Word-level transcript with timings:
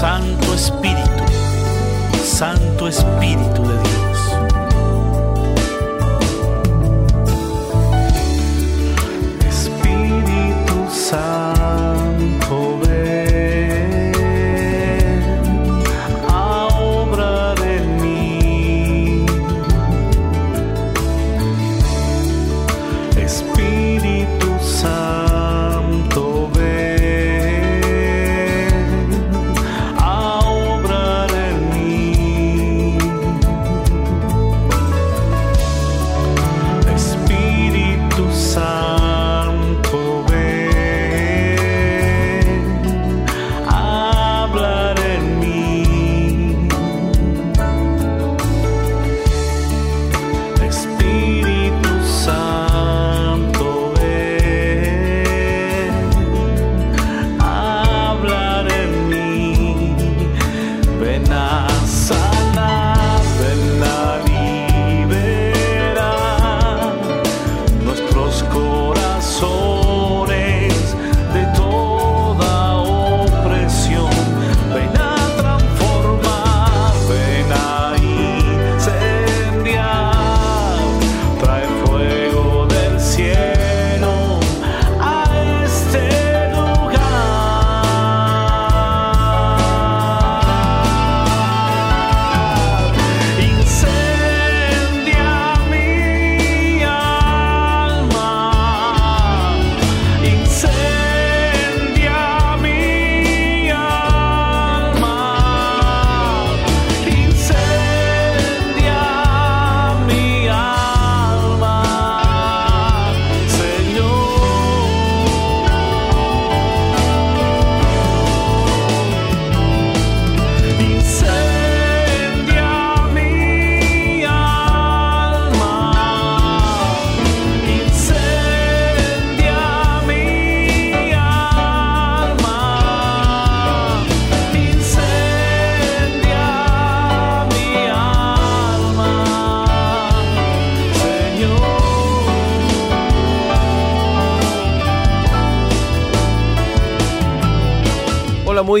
Santo 0.00 0.54
Espíritu, 0.54 1.24
Santo 2.24 2.88
Espíritu 2.88 3.60
de 3.60 3.76
Dios. 3.82 3.89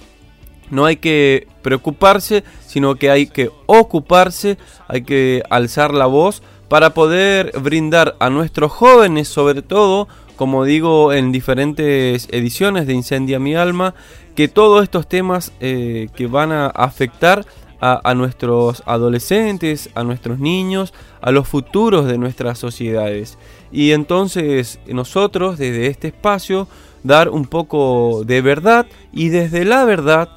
no 0.70 0.84
hay 0.84 0.96
que 0.96 1.46
preocuparse, 1.62 2.44
sino 2.66 2.94
que 2.94 3.10
hay 3.10 3.26
que 3.26 3.50
ocuparse, 3.66 4.58
hay 4.88 5.02
que 5.02 5.42
alzar 5.50 5.92
la 5.92 6.06
voz 6.06 6.42
para 6.68 6.94
poder 6.94 7.52
brindar 7.60 8.16
a 8.18 8.30
nuestros 8.30 8.72
jóvenes, 8.72 9.28
sobre 9.28 9.62
todo, 9.62 10.08
como 10.36 10.64
digo 10.64 11.12
en 11.12 11.32
diferentes 11.32 12.28
ediciones 12.30 12.86
de 12.86 12.94
Incendia 12.94 13.38
mi 13.38 13.54
alma, 13.54 13.94
que 14.34 14.48
todos 14.48 14.82
estos 14.82 15.08
temas 15.08 15.52
eh, 15.60 16.08
que 16.14 16.26
van 16.26 16.52
a 16.52 16.66
afectar 16.66 17.44
a, 17.80 18.14
nuestros 18.14 18.82
adolescentes, 18.86 19.90
a 19.94 20.02
nuestros 20.02 20.38
niños, 20.38 20.94
a 21.20 21.30
los 21.30 21.46
futuros 21.46 22.06
de 22.06 22.18
nuestras 22.18 22.58
sociedades. 22.58 23.38
Y 23.70 23.92
entonces 23.92 24.80
nosotros 24.86 25.58
desde 25.58 25.86
este 25.86 26.08
espacio 26.08 26.68
dar 27.02 27.28
un 27.28 27.44
poco 27.44 28.22
de 28.24 28.40
verdad 28.40 28.86
y 29.12 29.28
desde 29.28 29.64
la 29.64 29.84
verdad, 29.84 30.28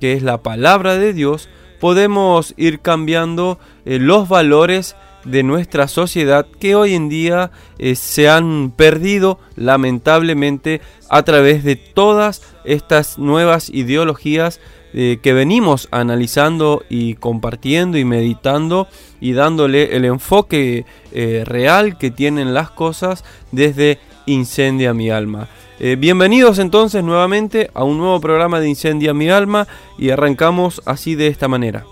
que 0.00 0.14
es 0.14 0.22
la 0.22 0.38
palabra 0.38 0.96
de 0.96 1.12
Dios, 1.12 1.48
podemos 1.80 2.54
ir 2.56 2.80
cambiando 2.80 3.58
eh, 3.84 3.98
los 3.98 4.28
valores 4.28 4.96
de 5.26 5.42
nuestra 5.42 5.88
sociedad 5.88 6.46
que 6.60 6.74
hoy 6.74 6.94
en 6.94 7.08
día 7.08 7.50
eh, 7.78 7.96
se 7.96 8.28
han 8.28 8.72
perdido 8.74 9.38
lamentablemente 9.56 10.80
a 11.10 11.22
través 11.22 11.64
de 11.64 11.76
todas 11.76 12.42
estas 12.64 13.18
nuevas 13.18 13.68
ideologías 13.68 14.60
eh, 14.94 15.18
que 15.22 15.32
venimos 15.32 15.88
analizando 15.90 16.84
y 16.88 17.14
compartiendo 17.14 17.98
y 17.98 18.04
meditando 18.04 18.86
y 19.20 19.32
dándole 19.32 19.96
el 19.96 20.04
enfoque 20.04 20.86
eh, 21.12 21.42
real 21.44 21.98
que 21.98 22.10
tienen 22.10 22.54
las 22.54 22.70
cosas 22.70 23.24
desde 23.52 23.98
Incendia 24.26 24.94
mi 24.94 25.10
alma. 25.10 25.48
Bienvenidos 25.78 26.58
entonces 26.58 27.04
nuevamente 27.04 27.70
a 27.74 27.84
un 27.84 27.98
nuevo 27.98 28.18
programa 28.18 28.60
de 28.60 28.68
Incendia 28.70 29.12
mi 29.12 29.28
alma 29.28 29.68
y 29.98 30.08
arrancamos 30.08 30.80
así 30.86 31.16
de 31.16 31.26
esta 31.26 31.48
manera. 31.48 31.84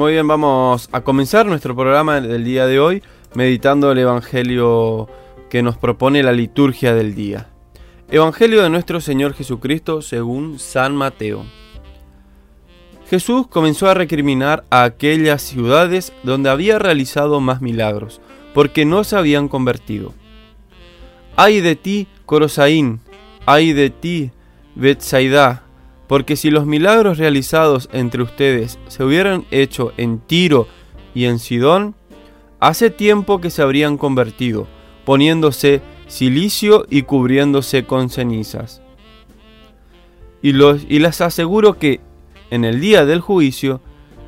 Muy 0.00 0.12
bien, 0.12 0.26
vamos 0.26 0.88
a 0.92 1.02
comenzar 1.02 1.44
nuestro 1.44 1.76
programa 1.76 2.22
del 2.22 2.42
día 2.42 2.66
de 2.66 2.80
hoy 2.80 3.02
meditando 3.34 3.92
el 3.92 3.98
Evangelio 3.98 5.10
que 5.50 5.62
nos 5.62 5.76
propone 5.76 6.22
la 6.22 6.32
liturgia 6.32 6.94
del 6.94 7.14
día. 7.14 7.48
Evangelio 8.10 8.62
de 8.62 8.70
nuestro 8.70 9.02
Señor 9.02 9.34
Jesucristo 9.34 10.00
según 10.00 10.58
San 10.58 10.96
Mateo. 10.96 11.44
Jesús 13.10 13.46
comenzó 13.48 13.90
a 13.90 13.94
recriminar 13.94 14.64
a 14.70 14.84
aquellas 14.84 15.42
ciudades 15.42 16.14
donde 16.22 16.48
había 16.48 16.78
realizado 16.78 17.38
más 17.40 17.60
milagros, 17.60 18.22
porque 18.54 18.86
no 18.86 19.04
se 19.04 19.16
habían 19.16 19.48
convertido. 19.48 20.14
Ay 21.36 21.60
de 21.60 21.76
ti, 21.76 22.08
Corosaín, 22.24 23.00
ay 23.44 23.74
de 23.74 23.90
ti, 23.90 24.30
Betsaida, 24.74 25.62
porque 26.10 26.34
si 26.34 26.50
los 26.50 26.66
milagros 26.66 27.18
realizados 27.18 27.88
entre 27.92 28.24
ustedes 28.24 28.80
se 28.88 29.04
hubieran 29.04 29.44
hecho 29.52 29.92
en 29.96 30.18
Tiro 30.18 30.66
y 31.14 31.26
en 31.26 31.38
Sidón, 31.38 31.94
hace 32.58 32.90
tiempo 32.90 33.40
que 33.40 33.48
se 33.48 33.62
habrían 33.62 33.96
convertido, 33.96 34.66
poniéndose 35.04 35.82
silicio 36.08 36.84
y 36.90 37.02
cubriéndose 37.02 37.84
con 37.84 38.10
cenizas. 38.10 38.82
Y, 40.42 40.50
los, 40.50 40.84
y 40.88 40.98
les 40.98 41.20
aseguro 41.20 41.78
que 41.78 42.00
en 42.50 42.64
el 42.64 42.80
día 42.80 43.06
del 43.06 43.20
juicio, 43.20 43.80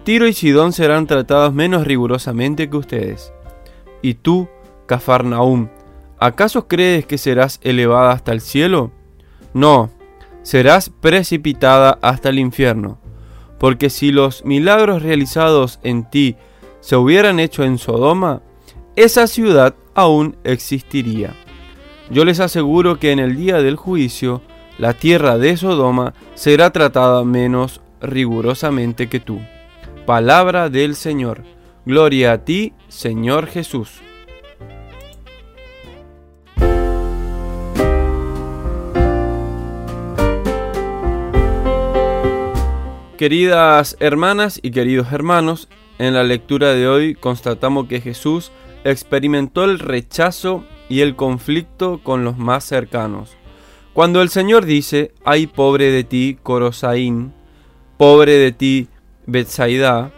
Tiro 0.04 0.28
y 0.28 0.34
Sidón 0.34 0.72
serán 0.72 1.08
tratados 1.08 1.52
menos 1.52 1.84
rigurosamente 1.84 2.70
que 2.70 2.76
ustedes. 2.76 3.32
Y 4.02 4.14
tú, 4.14 4.48
Cafarnaum, 4.86 5.66
¿acaso 6.20 6.68
crees 6.68 7.06
que 7.06 7.18
serás 7.18 7.58
elevada 7.64 8.12
hasta 8.12 8.30
el 8.30 8.40
cielo? 8.40 8.92
No, 9.52 9.90
serás 10.42 10.90
precipitada 10.90 11.98
hasta 12.02 12.28
el 12.28 12.38
infierno, 12.38 12.98
porque 13.58 13.90
si 13.90 14.12
los 14.12 14.44
milagros 14.44 15.02
realizados 15.02 15.78
en 15.82 16.08
ti 16.08 16.36
se 16.80 16.96
hubieran 16.96 17.40
hecho 17.40 17.64
en 17.64 17.78
Sodoma, 17.78 18.42
esa 18.96 19.26
ciudad 19.26 19.74
aún 19.94 20.36
existiría. 20.44 21.34
Yo 22.10 22.24
les 22.24 22.40
aseguro 22.40 22.98
que 22.98 23.12
en 23.12 23.18
el 23.18 23.36
día 23.36 23.62
del 23.62 23.76
juicio, 23.76 24.42
la 24.78 24.94
tierra 24.94 25.38
de 25.38 25.56
Sodoma 25.56 26.14
será 26.34 26.70
tratada 26.70 27.24
menos 27.24 27.80
rigurosamente 28.00 29.08
que 29.08 29.20
tú. 29.20 29.40
Palabra 30.06 30.68
del 30.68 30.96
Señor. 30.96 31.42
Gloria 31.86 32.32
a 32.32 32.44
ti, 32.44 32.72
Señor 32.88 33.46
Jesús. 33.46 34.02
Queridas 43.22 43.96
hermanas 44.00 44.58
y 44.64 44.72
queridos 44.72 45.12
hermanos, 45.12 45.68
en 46.00 46.12
la 46.12 46.24
lectura 46.24 46.74
de 46.74 46.88
hoy 46.88 47.14
constatamos 47.14 47.86
que 47.86 48.00
Jesús 48.00 48.50
experimentó 48.82 49.62
el 49.62 49.78
rechazo 49.78 50.64
y 50.88 51.02
el 51.02 51.14
conflicto 51.14 52.00
con 52.02 52.24
los 52.24 52.36
más 52.36 52.64
cercanos. 52.64 53.36
Cuando 53.92 54.22
el 54.22 54.28
Señor 54.28 54.64
dice, 54.64 55.12
ay 55.24 55.46
pobre 55.46 55.92
de 55.92 56.02
ti, 56.02 56.36
Corosaín, 56.42 57.32
pobre 57.96 58.38
de 58.38 58.50
ti, 58.50 58.88
Bethsaida, 59.26 60.10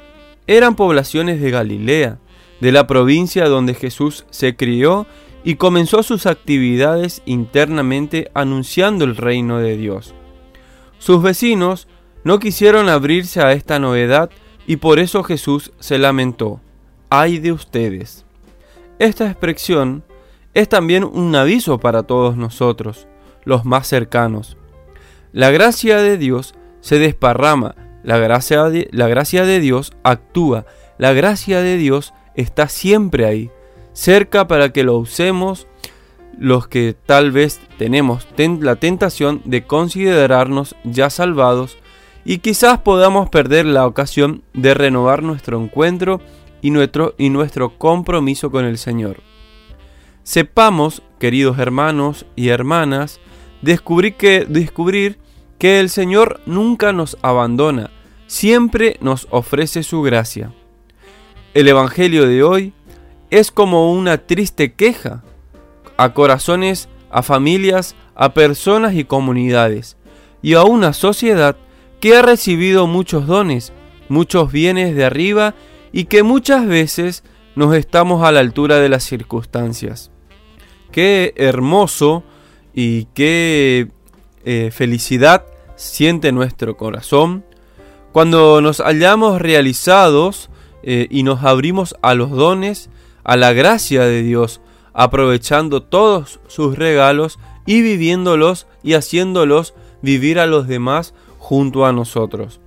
eran 0.47 0.75
poblaciones 0.75 1.43
de 1.43 1.51
Galilea, 1.51 2.19
de 2.62 2.73
la 2.73 2.87
provincia 2.87 3.51
donde 3.51 3.75
Jesús 3.75 4.25
se 4.31 4.56
crió 4.56 5.06
y 5.45 5.56
comenzó 5.56 6.03
sus 6.03 6.25
actividades 6.25 7.21
internamente 7.27 8.31
anunciando 8.33 9.05
el 9.05 9.15
reino 9.15 9.59
de 9.59 9.77
Dios. 9.77 10.15
Sus 10.99 11.23
vecinos 11.23 11.87
no 12.25 12.38
quisieron 12.38 12.88
abrirse 12.88 13.41
a 13.43 13.53
esta 13.53 13.79
novedad 13.79 14.31
y 14.67 14.76
por 14.76 14.99
eso 14.99 15.23
Jesús 15.23 15.73
se 15.79 15.99
lamentó, 15.99 16.61
ay 17.11 17.38
de 17.38 17.53
ustedes. 17.53 18.25
Esta 18.99 19.26
expresión 19.26 20.03
es 20.55 20.69
también 20.69 21.05
un 21.05 21.35
aviso 21.37 21.79
para 21.79 22.05
todos 22.05 22.37
nosotros, 22.37 23.06
los 23.44 23.65
más 23.65 23.87
cercanos. 23.87 24.56
La 25.32 25.50
gracia 25.50 25.99
de 25.99 26.17
Dios 26.17 26.55
se 26.81 26.99
desparrama, 26.99 27.75
la 28.03 28.19
gracia 28.19 28.65
de, 28.65 28.88
la 28.93 29.09
gracia 29.09 29.44
de 29.44 29.61
Dios 29.61 29.93
actúa, 30.03 30.65
la 30.97 31.12
gracia 31.12 31.61
de 31.61 31.77
Dios 31.77 32.15
está 32.35 32.69
siempre 32.69 33.27
ahí, 33.27 33.50
cerca 33.93 34.47
para 34.47 34.73
que 34.73 34.85
lo 34.85 34.97
usemos 34.97 35.67
los 36.38 36.69
que 36.69 36.97
tal 37.06 37.32
vez 37.32 37.61
tenemos 37.79 38.27
la 38.61 38.77
tentación 38.77 39.43
de 39.44 39.65
considerarnos 39.65 40.75
ya 40.85 41.11
salvados 41.11 41.79
y 42.25 42.38
quizás 42.38 42.81
podamos 42.81 43.29
perder 43.29 43.67
la 43.67 43.87
ocasión 43.87 44.43
de 44.55 44.75
renovar 44.75 45.23
nuestro 45.23 45.61
encuentro 45.61 46.21
y 46.62 46.71
nuestro, 46.71 47.15
y 47.19 47.29
nuestro 47.29 47.79
compromiso 47.79 48.50
con 48.50 48.65
el 48.65 48.79
Señor. 48.79 49.21
Sepamos, 50.23 51.03
queridos 51.19 51.59
hermanos 51.59 52.25
y 52.35 52.49
hermanas, 52.49 53.21
descubrir 53.61 54.15
que, 54.15 54.47
descubrir 54.49 55.19
que 55.59 55.81
el 55.81 55.91
Señor 55.91 56.41
nunca 56.47 56.93
nos 56.94 57.19
abandona, 57.21 57.91
siempre 58.27 58.97
nos 59.00 59.29
ofrece 59.31 59.82
su 59.82 60.00
gracia. 60.00 60.53
El 61.53 61.69
Evangelio 61.69 62.27
de 62.27 62.43
hoy 62.43 62.73
es 63.31 63.50
como 63.50 63.93
una 63.93 64.19
triste 64.19 64.73
queja 64.73 65.23
a 65.97 66.15
corazones, 66.15 66.88
a 67.11 67.23
familias, 67.23 67.94
a 68.15 68.32
personas 68.32 68.94
y 68.94 69.05
comunidades, 69.05 69.97
y 70.43 70.55
a 70.55 70.65
una 70.65 70.93
sociedad 70.93 71.56
que 72.05 72.15
ha 72.15 72.21
recibido 72.21 72.87
muchos 72.87 73.27
dones, 73.27 73.73
muchos 74.11 74.53
bienes 74.53 74.95
de 74.95 75.06
arriba 75.06 75.55
y 75.91 76.05
que 76.05 76.23
muchas 76.23 76.67
veces 76.67 77.25
nos 77.56 77.75
estamos 77.75 78.23
a 78.23 78.31
la 78.31 78.41
altura 78.41 78.77
de 78.79 78.91
las 78.91 79.05
circunstancias. 79.05 80.11
Qué 80.93 81.33
hermoso 81.39 82.23
y 82.75 83.06
qué 83.15 83.89
eh, 84.44 84.70
felicidad 84.70 85.46
siente 85.77 86.31
nuestro 86.31 86.77
corazón 86.77 87.43
cuando 88.13 88.61
nos 88.61 88.82
hallamos 88.82 89.41
realizados 89.41 90.51
eh, 90.82 91.06
y 91.11 91.23
nos 91.23 91.43
abrimos 91.43 91.96
a 92.03 92.13
los 92.13 92.32
dones, 92.32 92.91
a 93.23 93.39
la 93.39 93.55
gracia 93.55 94.03
de 94.03 94.23
Dios, 94.23 94.61
aprovechando 94.93 95.82
todos 95.82 96.39
sus 96.49 96.77
regalos 96.77 97.39
y 97.65 97.81
viviéndolos 97.81 98.67
y 98.82 98.93
haciéndolos 98.93 99.73
vivir 100.03 100.39
a 100.39 100.44
los 100.44 100.69
demás 100.69 101.15
junto 101.44 101.84
a 101.84 101.93
nosotros. 101.93 102.58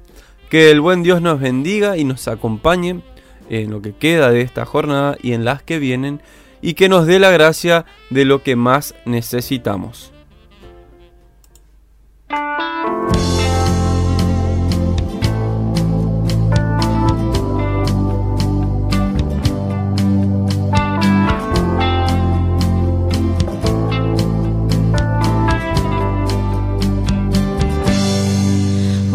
Que 0.51 0.69
el 0.69 0.81
buen 0.81 1.01
Dios 1.01 1.19
nos 1.19 1.39
bendiga 1.39 1.97
y 1.97 2.03
nos 2.03 2.27
acompañe 2.27 3.01
en 3.49 3.71
lo 3.71 3.81
que 3.81 3.93
queda 3.93 4.29
de 4.29 4.41
esta 4.41 4.65
jornada 4.65 5.17
y 5.19 5.33
en 5.33 5.45
las 5.45 5.63
que 5.63 5.79
vienen 5.79 6.21
y 6.61 6.75
que 6.75 6.87
nos 6.87 7.07
dé 7.07 7.17
la 7.17 7.31
gracia 7.31 7.85
de 8.11 8.23
lo 8.23 8.43
que 8.43 8.55
más 8.55 8.93
necesitamos. 9.05 10.13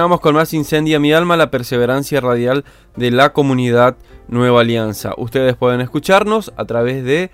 con 0.00 0.34
más 0.34 0.54
Incendia 0.54 0.98
mi 0.98 1.12
alma, 1.12 1.36
la 1.36 1.50
perseverancia 1.50 2.22
radial 2.22 2.64
de 2.96 3.10
la 3.10 3.34
comunidad 3.34 3.98
Nueva 4.28 4.62
Alianza. 4.62 5.12
Ustedes 5.18 5.56
pueden 5.56 5.82
escucharnos 5.82 6.54
a 6.56 6.64
través 6.64 7.04
de 7.04 7.30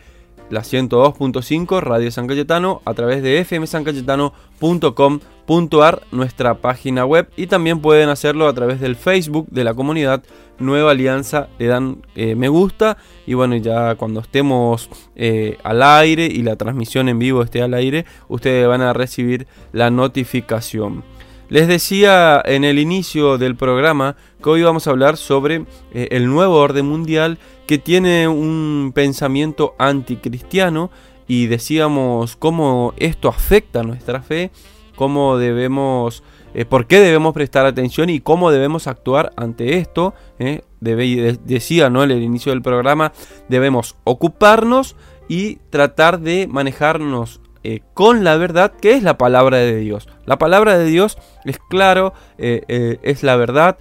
la 0.51 0.63
102.5 0.63 1.81
Radio 1.81 2.11
San 2.11 2.27
Cayetano, 2.27 2.83
a 2.85 2.93
través 2.95 3.23
de 3.23 3.45
fmsancayetano.com.ar, 3.45 6.03
nuestra 6.11 6.55
página 6.55 7.07
web, 7.07 7.31
y 7.37 7.47
también 7.47 7.81
pueden 7.81 8.09
hacerlo 8.09 8.49
a 8.49 8.53
través 8.53 8.81
del 8.81 8.97
Facebook 8.97 9.47
de 9.49 9.63
la 9.63 9.75
comunidad 9.75 10.25
Nueva 10.59 10.91
Alianza. 10.91 11.47
Le 11.61 11.67
dan 11.67 12.03
eh, 12.17 12.35
me 12.35 12.49
gusta 12.49 12.97
y 13.29 13.35
bueno, 13.35 13.55
ya 13.55 13.95
cuando 13.95 14.19
estemos 14.19 14.91
eh, 15.15 15.57
al 15.63 15.85
aire 15.85 16.27
y 16.27 16.43
la 16.43 16.57
transmisión 16.57 17.09
en 17.09 17.21
vivo 17.21 17.43
esté 17.43 17.63
al 17.63 17.75
aire, 17.75 18.07
ustedes 18.27 18.67
van 18.67 18.83
a 18.83 18.93
recibir 18.93 19.47
la 19.73 19.91
notificación. 19.91 21.05
Les 21.49 21.69
decía 21.69 22.43
en 22.45 22.65
el 22.65 22.81
inicio 22.81 23.39
del 23.39 23.55
programa 23.55 24.17
que 24.43 24.51
hoy 24.51 24.63
vamos 24.63 24.87
a 24.87 24.91
hablar 24.91 25.17
sobre 25.17 25.65
eh, 25.93 26.09
el 26.11 26.27
nuevo 26.27 26.57
orden 26.57 26.87
mundial 26.87 27.39
que 27.69 27.79
tiene 27.79 28.27
un 28.27 28.91
pensamiento 28.93 29.77
anticristiano 29.79 30.91
y 31.29 31.47
decíamos 31.47 32.35
cómo 32.35 32.95
esto 32.97 33.29
afecta 33.29 33.85
nuestra 33.85 34.23
fe, 34.23 34.51
cómo 34.97 35.39
debemos, 35.39 36.25
eh, 36.53 36.65
por 36.65 36.89
qué 36.89 36.99
debemos 36.99 37.33
prestar 37.33 37.65
atención 37.65 38.11
y 38.11 38.19
cómo 38.19 38.51
debemos 38.51 38.89
actuar 38.89 39.33
ante 39.37 39.79
esto. 39.79 40.15
eh. 40.41 40.63
Decía 40.81 41.87
en 41.87 41.97
el 41.97 42.23
inicio 42.23 42.53
del 42.53 42.63
programa, 42.63 43.13
debemos 43.49 43.97
ocuparnos 44.05 44.95
y 45.29 45.57
tratar 45.71 46.21
de 46.21 46.47
manejarnos 46.49 47.41
eh, 47.69 47.83
con 47.95 48.23
la 48.23 48.37
verdad 48.37 48.71
que 48.81 48.93
es 48.93 49.03
la 49.03 49.19
palabra 49.19 49.57
de 49.57 49.75
Dios. 49.75 50.09
La 50.25 50.39
palabra 50.39 50.79
de 50.79 50.85
Dios 50.85 51.19
es 51.45 51.59
claro, 51.69 52.15
eh, 52.39 52.63
eh, 52.69 53.01
es 53.03 53.25
la 53.25 53.35
verdad. 53.35 53.77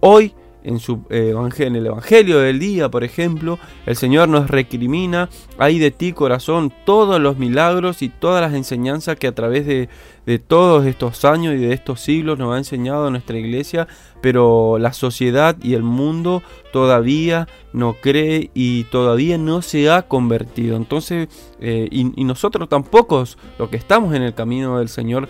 Hoy 0.00 0.34
en, 0.64 0.78
su, 0.78 1.02
eh, 1.10 1.34
en 1.58 1.76
el 1.76 1.86
Evangelio 1.86 2.38
del 2.38 2.58
día, 2.58 2.90
por 2.90 3.04
ejemplo, 3.04 3.58
el 3.86 3.96
Señor 3.96 4.28
nos 4.28 4.50
recrimina, 4.50 5.28
hay 5.58 5.78
de 5.78 5.90
ti 5.90 6.12
corazón 6.12 6.72
todos 6.84 7.20
los 7.20 7.38
milagros 7.38 8.02
y 8.02 8.08
todas 8.08 8.40
las 8.42 8.54
enseñanzas 8.54 9.16
que 9.16 9.26
a 9.26 9.34
través 9.34 9.66
de, 9.66 9.88
de 10.26 10.38
todos 10.38 10.86
estos 10.86 11.24
años 11.24 11.54
y 11.54 11.58
de 11.58 11.72
estos 11.72 12.00
siglos 12.00 12.38
nos 12.38 12.54
ha 12.54 12.58
enseñado 12.58 13.10
nuestra 13.10 13.38
iglesia, 13.38 13.88
pero 14.20 14.78
la 14.78 14.92
sociedad 14.92 15.56
y 15.62 15.74
el 15.74 15.82
mundo 15.82 16.42
todavía 16.72 17.48
no 17.72 17.94
cree 17.94 18.50
y 18.54 18.84
todavía 18.84 19.38
no 19.38 19.62
se 19.62 19.90
ha 19.90 20.02
convertido. 20.02 20.76
Entonces, 20.76 21.28
eh, 21.60 21.88
y, 21.90 22.12
y 22.20 22.24
nosotros 22.24 22.68
tampoco, 22.68 23.24
los 23.58 23.68
que 23.70 23.76
estamos 23.76 24.14
en 24.14 24.22
el 24.22 24.34
camino 24.34 24.78
del 24.78 24.88
Señor, 24.88 25.28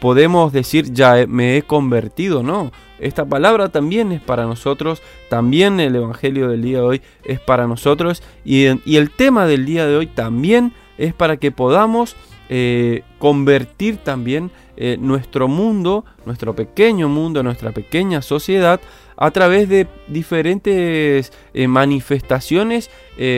podemos 0.00 0.52
decir 0.52 0.92
ya 0.92 1.20
he- 1.20 1.26
me 1.26 1.56
he 1.56 1.62
convertido, 1.62 2.42
no. 2.42 2.72
Esta 2.98 3.26
palabra 3.26 3.68
también 3.68 4.12
es 4.12 4.20
para 4.20 4.44
nosotros, 4.46 5.02
también 5.28 5.80
el 5.80 5.94
Evangelio 5.96 6.48
del 6.48 6.62
día 6.62 6.78
de 6.78 6.84
hoy 6.84 7.02
es 7.24 7.40
para 7.40 7.66
nosotros 7.66 8.22
y, 8.44 8.64
el 8.64 9.10
tema 9.10 9.46
del 9.46 9.66
día 9.66 9.86
de 9.86 9.96
hoy 9.96 10.06
también 10.06 10.72
es 10.96 11.12
para 11.12 11.36
que 11.36 11.52
podamos 11.52 12.16
eh, 12.48 13.02
convertir 13.18 13.98
también 13.98 14.50
eh, 14.78 14.96
nuestro 14.98 15.46
mundo, 15.46 16.04
nuestro 16.24 16.54
pequeño 16.54 17.08
mundo, 17.08 17.42
nuestra 17.42 17.72
pequeña 17.72 18.22
sociedad 18.22 18.80
a 19.18 19.30
través 19.30 19.68
de 19.68 19.86
diferentes 20.08 21.32
eh, 21.54 21.68
manifestaciones 21.68 22.90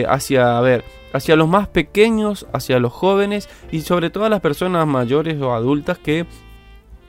hacia, 0.07 0.59
ver, 0.61 0.83
hacia 1.13 1.35
los 1.37 1.47
más 1.47 1.67
pequeños, 1.67 2.47
hacia 2.53 2.79
los 2.79 2.93
jóvenes 2.93 3.49
y 3.71 3.81
sobre 3.81 4.09
todo 4.09 4.25
a 4.25 4.29
las 4.29 4.41
personas 4.41 4.85
mayores 4.87 5.41
o 5.41 5.53
adultas 5.53 5.97
que 5.97 6.25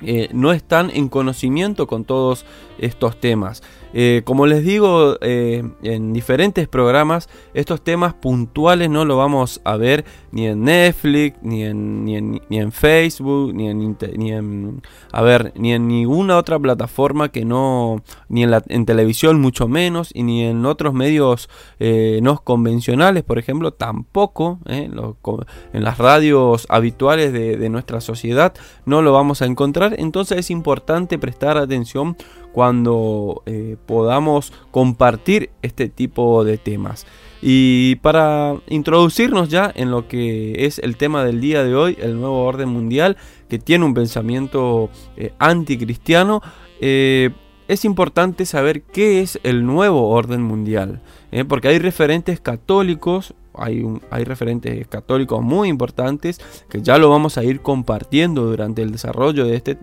eh, 0.03 0.29
no 0.33 0.53
están 0.53 0.91
en 0.91 1.09
conocimiento 1.09 1.87
con 1.87 2.05
todos 2.05 2.45
estos 2.79 3.19
temas. 3.21 3.63
Eh, 3.93 4.23
como 4.25 4.47
les 4.47 4.65
digo 4.65 5.17
eh, 5.21 5.65
en 5.83 6.13
diferentes 6.13 6.69
programas, 6.69 7.29
estos 7.55 7.83
temas 7.83 8.15
puntuales 8.15 8.89
no 8.89 9.05
lo 9.05 9.17
vamos 9.17 9.61
a 9.65 9.77
ver 9.77 10.05
ni 10.31 10.47
en 10.47 10.65
Netflix, 10.65 11.37
ni 11.43 11.65
en, 11.65 12.05
ni 12.05 12.17
en, 12.17 12.73
Facebook, 12.73 13.53
ni 13.55 13.69
en, 13.69 13.97
ni 14.17 14.33
en, 14.33 14.83
a 15.13 15.23
ver, 15.23 15.53
ni 15.57 15.73
en 15.73 15.89
ninguna 15.89 16.37
otra 16.37 16.59
plataforma 16.59 17.31
que 17.31 17.45
no, 17.45 18.03
ni 18.29 18.45
en, 18.45 18.51
la, 18.51 18.63
en 18.69 18.87
televisión 18.87 19.41
mucho 19.41 19.67
menos, 19.67 20.11
y 20.15 20.23
ni 20.23 20.45
en 20.45 20.65
otros 20.67 20.95
medios 20.95 21.49
eh, 21.81 22.21
no 22.23 22.39
convencionales, 22.43 23.25
por 23.25 23.39
ejemplo, 23.39 23.73
tampoco, 23.73 24.61
en 24.67 25.85
las 25.85 25.99
radios 25.99 26.67
habituales 26.69 27.33
de 27.33 27.69
nuestra 27.69 28.01
sociedad 28.01 28.55
no 28.85 29.03
lo 29.03 29.13
vamos 29.13 29.43
a 29.43 29.47
encontrar. 29.47 29.95
Entonces 29.99 30.39
es 30.39 30.51
importante 30.51 31.19
prestar 31.19 31.57
atención 31.57 32.17
cuando 32.53 33.43
eh, 33.47 33.77
podamos 33.87 34.53
compartir 34.71 35.51
este 35.63 35.89
tipo 35.89 36.45
de 36.45 36.59
temas. 36.59 37.07
Y 37.43 37.97
para 37.97 38.57
introducirnos 38.69 39.49
ya 39.49 39.73
en 39.75 39.91
lo 39.91 40.09
que 40.09 40.67
es 40.67 40.79
el 40.79 40.97
tema 40.97 41.25
del 41.25 41.41
día 41.41 41.65
de 41.65 41.75
hoy, 41.75 41.97
el 42.01 42.17
nuevo 42.17 42.45
orden 42.45 42.69
mundial, 42.69 43.17
que 43.49 43.59
tiene 43.59 43.85
un 43.85 43.95
pensamiento 43.95 44.91
eh, 45.17 45.33
anticristiano, 45.39 46.43
eh, 46.81 47.31
es 47.69 47.85
importante 47.85 48.45
saber 48.47 48.83
qué 48.83 49.21
es 49.21 49.39
el 49.43 49.65
nuevo 49.65 50.09
orden 50.11 50.43
mundial. 50.43 51.01
porque 51.49 51.69
hay 51.69 51.79
referentes 51.79 52.41
católicos, 52.41 53.35
hay, 53.61 54.25
referentes 54.25 54.89
católicos 54.89 55.43
muy 55.43 55.69
importantes 55.69 56.41
que 56.69 56.83
ya 56.83 56.99
lo 56.99 57.11
vamos 57.11 57.39
a 57.39 57.45
ir 57.45 57.61
compartiendo 57.61 58.47
durante 58.47 58.83
el 58.83 58.91
desarrollo 58.91 59.45
de 59.45 59.57
este, 59.57 59.77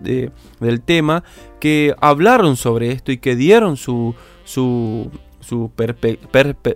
del 0.60 0.80
tema, 0.80 1.24
que 1.60 1.94
hablaron 2.00 2.56
sobre 2.56 2.92
esto 2.92 3.12
y 3.12 3.18
que 3.18 3.36
dieron 3.36 3.76
su, 3.76 4.14
su, 4.44 5.10
su 5.40 5.70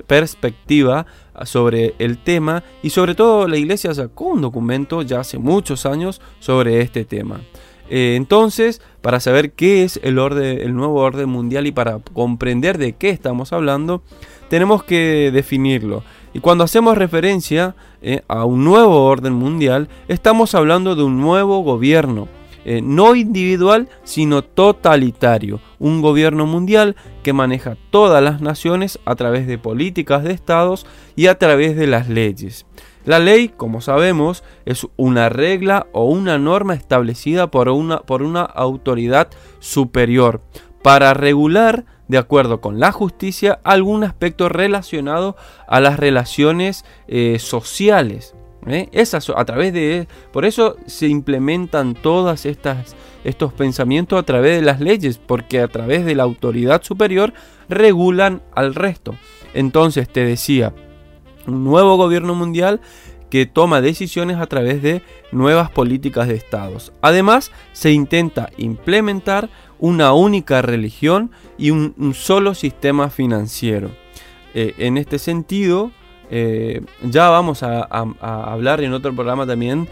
perspectiva 0.06 1.06
sobre 1.44 1.94
el 1.98 2.18
tema 2.18 2.62
y 2.82 2.90
sobre 2.90 3.14
todo 3.14 3.48
la 3.48 3.56
iglesia 3.56 3.94
sacó 3.94 4.26
un 4.26 4.40
documento 4.40 5.02
ya 5.02 5.20
hace 5.20 5.38
muchos 5.38 5.86
años 5.86 6.20
sobre 6.40 6.80
este 6.80 7.04
tema. 7.04 7.40
Eh, 7.94 8.14
entonces, 8.16 8.80
para 9.02 9.20
saber 9.20 9.52
qué 9.52 9.84
es 9.84 10.00
el, 10.02 10.18
orden, 10.18 10.60
el 10.60 10.74
nuevo 10.74 11.00
orden 11.00 11.28
mundial 11.28 11.66
y 11.66 11.72
para 11.72 11.98
comprender 11.98 12.78
de 12.78 12.94
qué 12.94 13.10
estamos 13.10 13.52
hablando, 13.52 14.02
tenemos 14.48 14.82
que 14.82 15.30
definirlo. 15.30 16.02
Y 16.34 16.40
cuando 16.40 16.64
hacemos 16.64 16.96
referencia 16.96 17.74
eh, 18.00 18.22
a 18.28 18.44
un 18.44 18.64
nuevo 18.64 19.04
orden 19.04 19.34
mundial, 19.34 19.88
estamos 20.08 20.54
hablando 20.54 20.94
de 20.94 21.02
un 21.02 21.20
nuevo 21.20 21.60
gobierno 21.60 22.28
eh, 22.64 22.80
no 22.80 23.16
individual, 23.16 23.88
sino 24.04 24.42
totalitario. 24.42 25.60
Un 25.78 26.00
gobierno 26.00 26.46
mundial 26.46 26.94
que 27.22 27.32
maneja 27.32 27.76
todas 27.90 28.22
las 28.22 28.40
naciones 28.40 29.00
a 29.04 29.16
través 29.16 29.46
de 29.46 29.58
políticas 29.58 30.22
de 30.22 30.32
estados 30.32 30.86
y 31.16 31.26
a 31.26 31.38
través 31.38 31.76
de 31.76 31.88
las 31.88 32.08
leyes. 32.08 32.66
La 33.04 33.18
ley, 33.18 33.48
como 33.48 33.80
sabemos, 33.80 34.44
es 34.64 34.86
una 34.96 35.28
regla 35.28 35.88
o 35.92 36.04
una 36.04 36.38
norma 36.38 36.74
establecida 36.74 37.50
por 37.50 37.68
una, 37.68 37.98
por 37.98 38.22
una 38.22 38.42
autoridad 38.42 39.28
superior 39.58 40.40
para 40.82 41.14
regular, 41.14 41.84
de 42.12 42.18
acuerdo 42.18 42.60
con 42.60 42.78
la 42.78 42.92
justicia, 42.92 43.58
algún 43.64 44.04
aspecto 44.04 44.50
relacionado 44.50 45.34
a 45.66 45.80
las 45.80 45.98
relaciones 45.98 46.84
eh, 47.08 47.38
sociales. 47.38 48.34
¿eh? 48.66 48.90
a 49.34 49.44
través 49.46 49.72
de, 49.72 50.06
por 50.30 50.44
eso 50.44 50.76
se 50.84 51.08
implementan 51.08 51.94
todas 51.94 52.44
estas 52.44 52.94
estos 53.24 53.54
pensamientos 53.54 54.18
a 54.18 54.24
través 54.24 54.56
de 54.56 54.66
las 54.66 54.80
leyes, 54.80 55.16
porque 55.16 55.60
a 55.60 55.68
través 55.68 56.04
de 56.04 56.14
la 56.14 56.24
autoridad 56.24 56.82
superior 56.82 57.32
regulan 57.70 58.42
al 58.54 58.74
resto. 58.74 59.14
Entonces 59.54 60.06
te 60.06 60.22
decía, 60.22 60.74
un 61.46 61.64
nuevo 61.64 61.96
gobierno 61.96 62.34
mundial 62.34 62.82
que 63.30 63.46
toma 63.46 63.80
decisiones 63.80 64.36
a 64.36 64.46
través 64.46 64.82
de 64.82 65.00
nuevas 65.30 65.70
políticas 65.70 66.28
de 66.28 66.34
estados. 66.34 66.92
Además, 67.00 67.52
se 67.72 67.90
intenta 67.90 68.50
implementar 68.58 69.48
una 69.82 70.12
única 70.12 70.62
religión 70.62 71.32
y 71.58 71.72
un, 71.72 72.14
solo 72.14 72.54
sistema 72.54 73.10
financiero. 73.10 73.90
Eh, 74.54 74.74
en 74.78 74.96
este 74.96 75.18
sentido, 75.18 75.90
eh, 76.30 76.82
ya 77.02 77.30
vamos 77.30 77.64
a, 77.64 77.82
hablar 78.20 78.80
en 78.80 78.92
otro 78.92 79.12
programa 79.12 79.44
también 79.44 79.88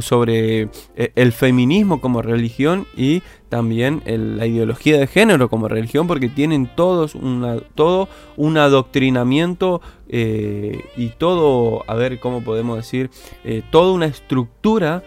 sobre 0.00 0.68
eh, 0.94 1.10
el 1.16 1.32
feminismo 1.32 2.00
como 2.00 2.22
religión 2.22 2.86
y 2.96 3.22
también 3.48 4.02
la 4.06 4.46
ideología 4.46 4.98
de 4.98 5.08
género 5.08 5.50
como 5.50 5.66
religión 5.66 6.06
porque 6.06 6.28
tienen 6.28 6.70
todos 6.76 7.16
una, 7.16 7.58
todo 7.74 8.08
un 8.36 8.56
adoctrinamiento 8.56 9.82
y 10.06 11.08
todo, 11.18 11.82
a 11.88 11.94
ver 11.94 12.20
cómo 12.20 12.44
podemos 12.44 12.76
decir, 12.76 13.10
toda 13.70 13.92
una 13.92 14.06
estructura 14.06 15.02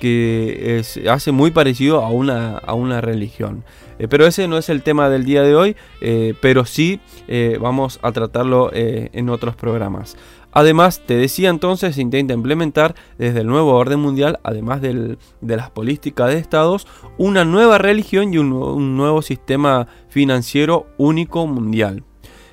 que 0.00 0.82
hace 1.08 1.30
muy 1.30 1.50
parecido 1.52 2.02
a 2.04 2.10
una, 2.10 2.58
a 2.58 2.74
una 2.74 3.00
religión. 3.00 3.64
Eh, 4.00 4.08
pero 4.08 4.26
ese 4.26 4.48
no 4.48 4.56
es 4.56 4.70
el 4.70 4.82
tema 4.82 5.10
del 5.10 5.24
día 5.24 5.42
de 5.42 5.54
hoy, 5.54 5.76
eh, 6.00 6.34
pero 6.40 6.64
sí 6.64 7.00
eh, 7.28 7.58
vamos 7.60 8.00
a 8.02 8.10
tratarlo 8.12 8.70
en 8.72 9.28
otros 9.28 9.54
programas. 9.54 10.16
Además, 10.52 11.02
te 11.06 11.14
decía 11.14 11.48
entonces, 11.48 11.94
se 11.94 12.02
intenta 12.02 12.34
implementar 12.34 12.94
desde 13.18 13.40
el 13.40 13.46
nuevo 13.46 13.74
orden 13.74 14.00
mundial, 14.00 14.40
además 14.42 14.80
de 14.80 15.16
las 15.40 15.70
políticas 15.70 16.28
de 16.28 16.38
estados, 16.38 16.88
una 17.18 17.44
nueva 17.44 17.78
religión 17.78 18.34
y 18.34 18.38
un, 18.38 18.96
nuevo 18.96 19.22
sistema 19.22 19.86
financiero 20.08 20.86
único 20.96 21.46
mundial. 21.46 22.02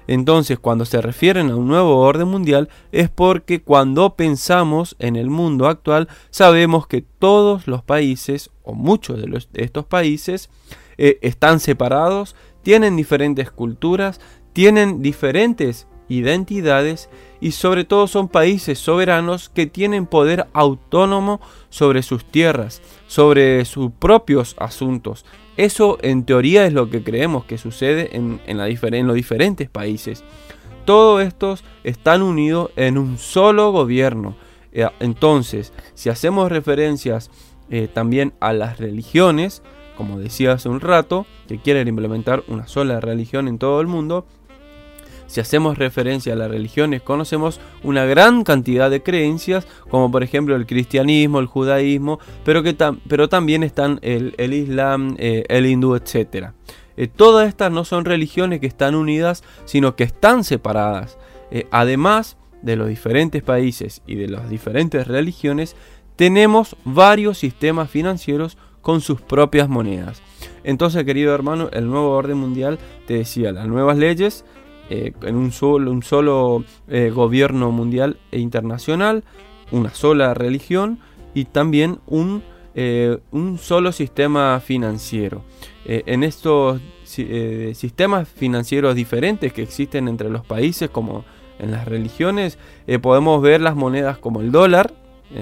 Entonces, 0.08 0.58
cuando 0.58 0.86
se 0.86 1.02
refieren 1.02 1.52
a 1.52 1.56
un 1.56 1.68
nuevo 1.68 2.00
orden 2.00 2.30
mundial, 2.30 2.70
es 2.92 3.10
porque 3.10 3.62
cuando 3.62 4.16
pensamos 4.16 4.96
en 5.00 5.16
el 5.18 5.30
mundo 5.30 5.68
actual, 5.68 6.08
sabemos 6.30 6.88
que 6.88 7.02
todos 7.02 7.68
los 7.68 7.84
países, 7.84 8.50
o 8.64 8.74
muchos 8.74 9.22
de, 9.22 9.46
estos 9.56 9.86
países, 9.86 10.50
eh, 10.98 11.20
están 11.22 11.60
separados, 11.60 12.36
tienen 12.64 12.96
diferentes 12.96 13.52
culturas, 13.52 14.20
tienen 14.54 15.02
diferentes 15.02 15.88
identidades 16.10 17.10
y 17.42 17.52
sobre 17.52 17.84
todo 17.84 18.08
son 18.08 18.30
países 18.30 18.80
soberanos 18.80 19.50
que 19.50 19.68
tienen 19.68 20.06
poder 20.06 20.48
autónomo 20.54 21.42
sobre 21.70 22.02
sus 22.02 22.26
tierras, 22.26 22.82
sobre 23.08 23.66
sus 23.66 23.92
propios 23.92 24.56
asuntos. 24.58 25.26
Eso 25.58 25.98
en 26.04 26.24
teoría 26.24 26.66
es 26.68 26.74
lo 26.74 26.90
que 26.90 27.04
creemos 27.04 27.44
que 27.46 27.58
sucede 27.58 28.16
en, 28.16 28.40
en, 28.46 29.08
los 29.08 29.16
diferentes 29.16 29.70
países. 29.70 30.24
Todos 30.86 31.24
estos 31.24 31.64
están 31.84 32.22
unidos 32.22 32.70
en 32.76 32.98
un 32.98 33.18
solo 33.18 33.72
gobierno. 33.72 34.38
Eh, 34.72 34.88
entonces, 35.00 35.74
si 35.96 36.10
hacemos 36.10 36.52
referencias 36.52 37.32
eh, 37.72 37.90
también 37.92 38.34
a 38.40 38.54
las 38.54 38.78
religiones, 38.78 39.64
como 39.98 40.20
decía 40.20 40.54
hace 40.54 40.70
un 40.70 40.80
rato, 40.80 41.26
que 41.48 41.60
quieren 41.60 41.88
implementar 41.88 42.44
una 42.48 42.68
sola 42.68 43.02
religión 43.02 43.48
en 43.48 43.58
todo 43.58 43.82
el 43.82 43.88
mundo, 43.88 44.28
si 45.28 45.42
hacemos 45.42 45.78
referencia 45.78 46.34
a 46.34 46.36
las 46.36 46.50
religiones, 46.50 47.02
conocemos 47.02 47.60
una 47.84 48.06
gran 48.06 48.44
cantidad 48.44 48.90
de 48.90 49.04
creencias, 49.04 49.68
como 49.90 50.10
por 50.12 50.24
ejemplo 50.24 50.56
el 50.56 50.66
cristianismo, 50.66 51.40
el 51.40 51.46
judaísmo, 51.46 52.20
pero, 52.44 52.64
que 52.64 52.76
pero 53.08 53.30
también 53.30 53.64
están 53.64 54.00
el, 54.02 54.34
islam, 54.54 55.16
eh, 55.20 55.44
el 55.50 55.66
hindú, 55.66 55.96
etc. 55.96 56.52
Eh, 56.96 57.08
todas 57.08 57.48
estas 57.48 57.72
no 57.72 57.86
son 57.86 58.06
religiones 58.06 58.60
que 58.60 58.68
están 58.68 58.96
unidas, 58.96 59.44
sino 59.66 59.96
que 59.96 60.06
están 60.06 60.44
separadas. 60.44 61.18
Eh, 61.52 61.68
además 61.72 62.38
de 62.62 62.76
los 62.76 62.88
diferentes 62.88 63.44
países 63.44 64.02
y 64.08 64.16
de 64.16 64.28
las 64.28 64.50
diferentes 64.50 65.08
religiones, 65.08 65.76
tenemos 66.16 66.76
varios 66.84 67.38
sistemas 67.38 67.90
financieros 67.90 68.58
con 68.82 69.02
sus 69.02 69.22
propias 69.22 69.70
monedas. 69.70 70.22
Entonces, 70.64 71.04
querido 71.04 71.34
hermano, 71.34 71.70
el 71.72 71.88
nuevo 71.88 72.12
orden 72.12 72.38
mundial 72.38 72.80
te 73.06 73.16
decía 73.16 73.52
las 73.52 73.68
nuevas 73.68 73.98
leyes 73.98 74.44
eh, 74.90 75.12
en 75.24 75.36
un 75.36 75.52
solo, 75.52 75.92
un 75.92 76.02
solo 76.02 76.64
eh, 76.88 77.10
gobierno 77.14 77.72
mundial 77.72 78.18
e 78.32 78.40
internacional, 78.40 79.26
una 79.72 79.94
sola 79.94 80.34
religión 80.34 81.00
y 81.34 81.46
también 81.46 82.00
un, 82.06 82.42
eh, 82.74 83.18
un 83.32 83.58
solo 83.58 83.92
sistema 83.92 84.60
financiero. 84.60 85.44
en 85.86 86.26
estos 86.26 86.82
sistemas 87.06 88.28
financieros 88.28 88.94
diferentes 88.94 89.54
que 89.54 89.62
existen 89.62 90.10
entre 90.10 90.30
los 90.30 90.46
países, 90.46 90.90
como 90.90 91.24
en 91.60 91.72
las 91.72 91.88
religiones, 91.88 92.60
podemos 93.02 93.42
ver 93.42 93.62
las 93.62 93.76
monedas 93.76 94.18
como 94.18 94.42
el 94.42 94.52
dólar, 94.52 94.94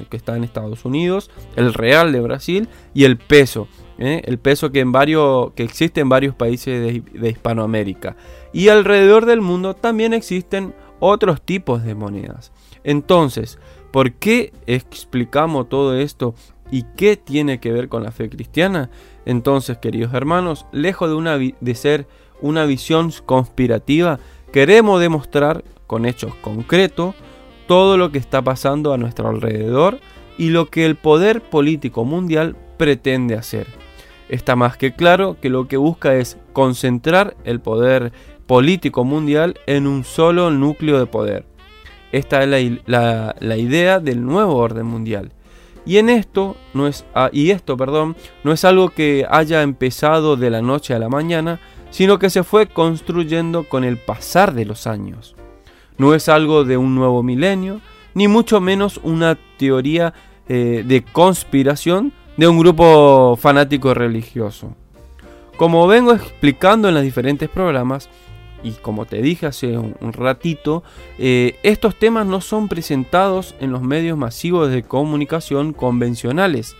que 0.10 0.17
está 0.17 0.38
en 0.38 0.43
Estados 0.43 0.86
Unidos, 0.86 1.31
el 1.55 1.73
real 1.73 2.12
de 2.12 2.19
Brasil 2.19 2.69
y 2.93 3.05
el 3.05 3.17
peso. 3.17 3.67
El 3.97 4.38
peso 4.38 4.71
que, 4.71 4.81
en 4.81 4.91
varios, 4.91 5.51
que 5.53 5.63
existe 5.63 6.01
en 6.01 6.10
varios 6.10 6.36
países 6.36 6.79
de, 6.79 7.19
de 7.19 7.29
Hispanoamérica. 7.29 8.15
Y 8.56 8.70
alrededor 8.70 9.26
del 9.26 9.41
mundo 9.41 9.74
también 9.74 10.13
existen 10.13 10.74
otros 11.02 11.41
tipos 11.41 11.84
de 11.84 11.94
monedas. 11.94 12.54
Entonces, 12.86 13.60
¿por 13.91 14.13
qué 14.13 14.54
explicamos 14.65 15.68
todo 15.68 15.94
esto 15.94 16.36
y 16.72 16.84
qué 16.96 17.18
tiene 17.18 17.60
que 17.60 17.74
ver 17.74 17.89
con 17.89 18.02
la 18.02 18.13
fe 18.13 18.30
cristiana? 18.30 18.89
Entonces, 19.26 19.78
queridos 19.80 20.13
hermanos, 20.13 20.68
lejos 20.72 21.10
de, 21.10 21.15
una, 21.15 21.38
de 21.38 21.76
ser 21.76 22.08
una 22.39 22.63
visión 22.63 23.12
conspirativa, 23.26 24.20
queremos 24.54 25.02
demostrar 25.02 25.65
con 25.86 26.06
hechos 26.06 26.34
concretos 26.36 27.13
todo 27.68 27.98
lo 27.98 28.10
que 28.13 28.20
está 28.20 28.41
pasando 28.41 28.94
a 28.94 28.98
nuestro 28.98 29.28
alrededor 29.28 30.00
y 30.38 30.52
lo 30.52 30.68
que 30.68 30.86
el 30.86 30.96
poder 30.96 31.41
político 31.41 32.06
mundial 32.06 32.56
pretende 32.78 33.36
hacer. 33.36 33.68
Está 34.30 34.56
más 34.56 34.78
que 34.78 34.94
claro 34.94 35.36
que 35.41 35.50
lo 35.50 35.68
que 35.68 35.76
busca 35.76 36.15
es 36.15 36.38
concentrar 36.54 37.36
el 37.44 37.60
poder 37.60 38.13
político 38.47 39.03
mundial 39.03 39.60
en 39.67 39.88
un 39.88 40.03
solo 40.03 40.51
núcleo 40.51 40.99
de 40.99 41.05
poder. 41.05 41.45
Esta 42.12 42.43
es 42.43 42.79
la, 42.86 43.58
idea 43.58 43.99
del 43.99 44.25
nuevo 44.25 44.55
orden 44.55 44.86
mundial. 44.86 45.31
Y 45.86 45.97
en 45.97 46.10
esto 46.10 46.55
no 46.73 46.88
es 46.88 47.05
ah, 47.13 47.29
y 47.31 47.51
esto, 47.51 47.77
perdón, 47.77 48.15
no 48.43 48.51
es 48.51 48.65
algo 48.65 48.89
que 48.89 49.25
haya 49.29 49.62
empezado 49.62 50.36
de 50.36 50.49
la 50.49 50.62
noche 50.62 50.93
a 50.93 50.99
la 50.99 51.10
mañana, 51.10 51.60
sino 51.91 52.17
que 52.17 52.29
se 52.29 52.43
fue 52.43 52.67
construyendo 52.67 53.67
con 53.69 53.84
el 53.84 53.97
pasar 53.97 54.53
de 54.53 54.65
los 54.65 54.88
años. 54.88 55.36
No 55.97 56.13
es 56.13 56.27
algo 56.27 56.63
de 56.63 56.77
un 56.77 56.95
nuevo 56.95 57.21
milenio, 57.21 57.81
ni 58.13 58.27
mucho 58.27 58.62
menos 58.62 58.99
una 59.03 59.38
teoría 59.58 60.13
eh, 60.47 60.84
de 60.86 61.03
conspiración 61.03 62.13
de 62.38 62.47
un 62.47 62.60
grupo 62.60 63.38
fanático 63.39 63.93
religioso. 63.93 64.75
Como 65.58 65.88
vengo 65.88 66.13
explicando 66.13 66.89
en 66.89 66.95
los 66.95 67.03
diferentes 67.03 67.47
programas, 67.49 68.10
y 68.65 68.71
como 68.71 69.06
te 69.06 69.21
dije 69.21 69.45
hace 69.45 69.78
un, 69.78 70.12
ratito, 70.12 70.84
eh, 71.19 71.60
estos 71.62 71.95
temas 71.95 72.25
no 72.25 72.41
son 72.41 72.67
presentados 72.67 73.54
en 73.60 73.71
los 73.71 73.84
medios 73.84 74.17
masivos 74.17 74.71
de 74.71 74.82
comunicación 74.82 75.71
convencionales. 75.71 76.75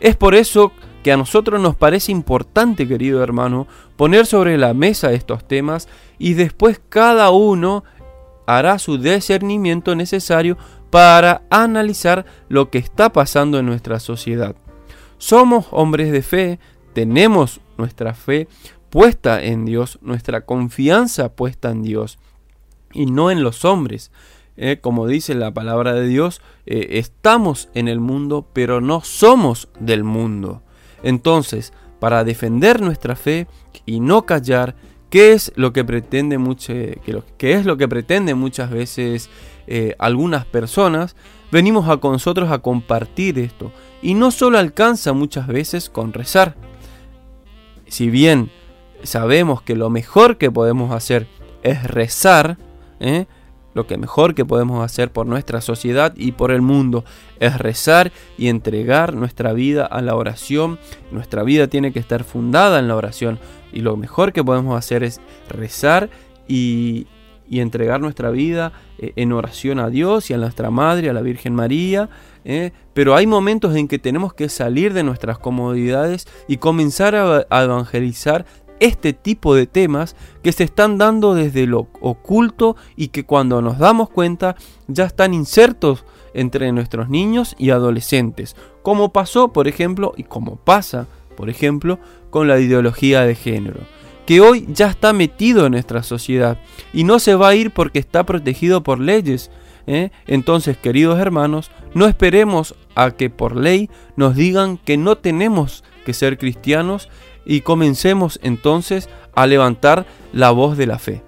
Es 0.00 0.16
por 0.16 0.34
eso 0.34 0.72
que 1.04 1.12
a 1.12 1.16
nosotros 1.16 1.60
nos 1.60 1.76
parece 1.76 2.10
importante, 2.10 2.88
querido 2.88 3.22
hermano, 3.22 3.68
poner 3.96 4.26
sobre 4.26 4.58
la 4.58 4.74
mesa 4.74 5.12
estos 5.12 5.46
temas 5.46 5.88
y 6.18 6.34
después 6.34 6.80
cada 6.88 7.30
uno 7.30 7.84
hará 8.46 8.80
su 8.80 8.98
discernimiento 8.98 9.94
necesario 9.94 10.58
para 10.90 11.42
analizar 11.48 12.26
lo 12.48 12.70
que 12.70 12.78
está 12.78 13.12
pasando 13.12 13.60
en 13.60 13.66
nuestra 13.66 14.00
sociedad. 14.00 14.56
Somos 15.18 15.66
hombres 15.70 16.10
de 16.10 16.22
fe, 16.22 16.58
tenemos 16.92 17.60
nuestra 17.78 18.14
fe 18.14 18.48
puesta 18.90 19.42
en 19.42 19.64
Dios, 19.64 19.98
nuestra 20.02 20.44
confianza 20.44 21.34
puesta 21.34 21.70
en 21.70 21.82
Dios 21.82 22.18
y 22.92 23.06
no 23.06 23.30
en 23.30 23.42
los 23.42 23.64
hombres. 23.64 24.10
Eh, 24.56 24.78
como 24.80 25.06
dice 25.06 25.34
la 25.34 25.54
palabra 25.54 25.94
de 25.94 26.06
Dios, 26.06 26.42
eh, 26.66 26.98
estamos 26.98 27.70
en 27.74 27.88
el 27.88 28.00
mundo, 28.00 28.46
pero 28.52 28.80
no 28.80 29.00
somos 29.00 29.68
del 29.78 30.04
mundo. 30.04 30.62
Entonces, 31.02 31.72
para 31.98 32.24
defender 32.24 32.82
nuestra 32.82 33.16
fe 33.16 33.46
y 33.86 34.00
no 34.00 34.26
callar, 34.26 34.74
¿qué 35.08 35.32
es 35.32 35.52
lo 35.56 35.72
que 35.72 35.84
pretende, 35.84 36.36
es 37.38 37.64
lo 37.64 37.76
que 37.76 37.88
pretende 37.88 38.34
muchas 38.34 38.70
veces 38.70 39.30
eh, 39.66 39.94
algunas 39.98 40.44
personas? 40.44 41.16
Venimos 41.50 41.88
a 41.88 41.96
nosotros 42.02 42.50
a 42.50 42.58
compartir 42.58 43.38
esto. 43.38 43.72
Y 44.02 44.14
no 44.14 44.30
solo 44.30 44.58
alcanza 44.58 45.12
muchas 45.12 45.46
veces 45.46 45.90
con 45.90 46.12
rezar. 46.12 46.54
Si 47.86 48.08
bien 48.08 48.50
sabemos 49.02 49.62
que 49.62 49.76
lo 49.76 49.90
mejor 49.90 50.36
que 50.36 50.50
podemos 50.50 50.92
hacer 50.92 51.26
es 51.62 51.84
rezar, 51.84 52.56
¿eh? 53.00 53.26
lo 53.74 53.86
que 53.86 53.96
mejor 53.96 54.34
que 54.34 54.44
podemos 54.44 54.84
hacer 54.84 55.12
por 55.12 55.26
nuestra 55.26 55.60
sociedad 55.60 56.12
y 56.16 56.32
por 56.32 56.50
el 56.50 56.62
mundo 56.62 57.04
es 57.38 57.58
rezar 57.58 58.12
y 58.36 58.48
entregar 58.48 59.14
nuestra 59.14 59.52
vida 59.52 59.86
a 59.86 60.02
la 60.02 60.16
oración. 60.16 60.78
Nuestra 61.12 61.42
vida 61.42 61.68
tiene 61.68 61.92
que 61.92 62.00
estar 62.00 62.24
fundada 62.24 62.78
en 62.78 62.88
la 62.88 62.96
oración 62.96 63.38
y 63.72 63.80
lo 63.80 63.96
mejor 63.96 64.32
que 64.32 64.44
podemos 64.44 64.76
hacer 64.76 65.04
es 65.04 65.20
rezar 65.48 66.10
y, 66.48 67.06
entregar 67.52 68.00
nuestra 68.00 68.30
vida 68.30 68.72
eh, 68.98 69.12
en 69.16 69.32
oración 69.32 69.80
a 69.80 69.88
Dios 69.88 70.30
y 70.30 70.34
a 70.34 70.36
nuestra 70.36 70.70
Madre, 70.70 71.10
a 71.10 71.12
la 71.12 71.20
Virgen 71.20 71.52
María. 71.52 72.08
¿eh? 72.44 72.70
Pero 72.94 73.16
hay 73.16 73.26
momentos 73.26 73.74
en 73.74 73.88
que 73.88 73.98
tenemos 73.98 74.34
que 74.34 74.48
salir 74.48 74.92
de 74.92 75.02
nuestras 75.02 75.38
comodidades 75.38 76.28
y 76.46 76.58
comenzar 76.58 77.16
a 77.16 77.62
evangelizar 77.64 78.46
este 78.80 79.12
tipo 79.12 79.54
de 79.54 79.66
temas 79.66 80.16
que 80.42 80.52
se 80.52 80.64
están 80.64 80.98
dando 80.98 81.34
desde 81.34 81.66
lo 81.66 81.88
oculto 82.00 82.76
y 82.96 83.08
que 83.08 83.24
cuando 83.24 83.62
nos 83.62 83.78
damos 83.78 84.10
cuenta 84.10 84.56
ya 84.88 85.04
están 85.04 85.34
insertos 85.34 86.04
entre 86.34 86.72
nuestros 86.72 87.08
niños 87.08 87.54
y 87.58 87.70
adolescentes, 87.70 88.56
como 88.82 89.12
pasó, 89.12 89.52
por 89.52 89.68
ejemplo, 89.68 90.14
y 90.16 90.24
como 90.24 90.56
pasa, 90.56 91.06
por 91.36 91.50
ejemplo, 91.50 91.98
con 92.30 92.48
la 92.48 92.58
ideología 92.58 93.22
de 93.22 93.34
género, 93.34 93.80
que 94.26 94.40
hoy 94.40 94.66
ya 94.68 94.88
está 94.88 95.12
metido 95.12 95.66
en 95.66 95.72
nuestra 95.72 96.02
sociedad 96.02 96.58
y 96.92 97.04
no 97.04 97.18
se 97.18 97.34
va 97.34 97.48
a 97.48 97.54
ir 97.54 97.72
porque 97.72 97.98
está 97.98 98.24
protegido 98.24 98.82
por 98.82 99.00
leyes. 99.00 99.50
¿eh? 99.86 100.10
Entonces, 100.26 100.76
queridos 100.76 101.18
hermanos, 101.18 101.70
no 101.94 102.06
esperemos 102.06 102.74
a 102.94 103.10
que 103.10 103.28
por 103.30 103.56
ley 103.56 103.90
nos 104.16 104.36
digan 104.36 104.78
que 104.78 104.96
no 104.96 105.16
tenemos 105.18 105.82
que 106.04 106.14
ser 106.14 106.38
cristianos 106.38 107.08
y 107.50 107.62
comencemos 107.62 108.38
entonces 108.44 109.08
a 109.34 109.44
levantar 109.48 110.06
la 110.32 110.52
voz 110.52 110.76
de 110.76 110.86
la 110.86 111.00
fe. 111.00 111.20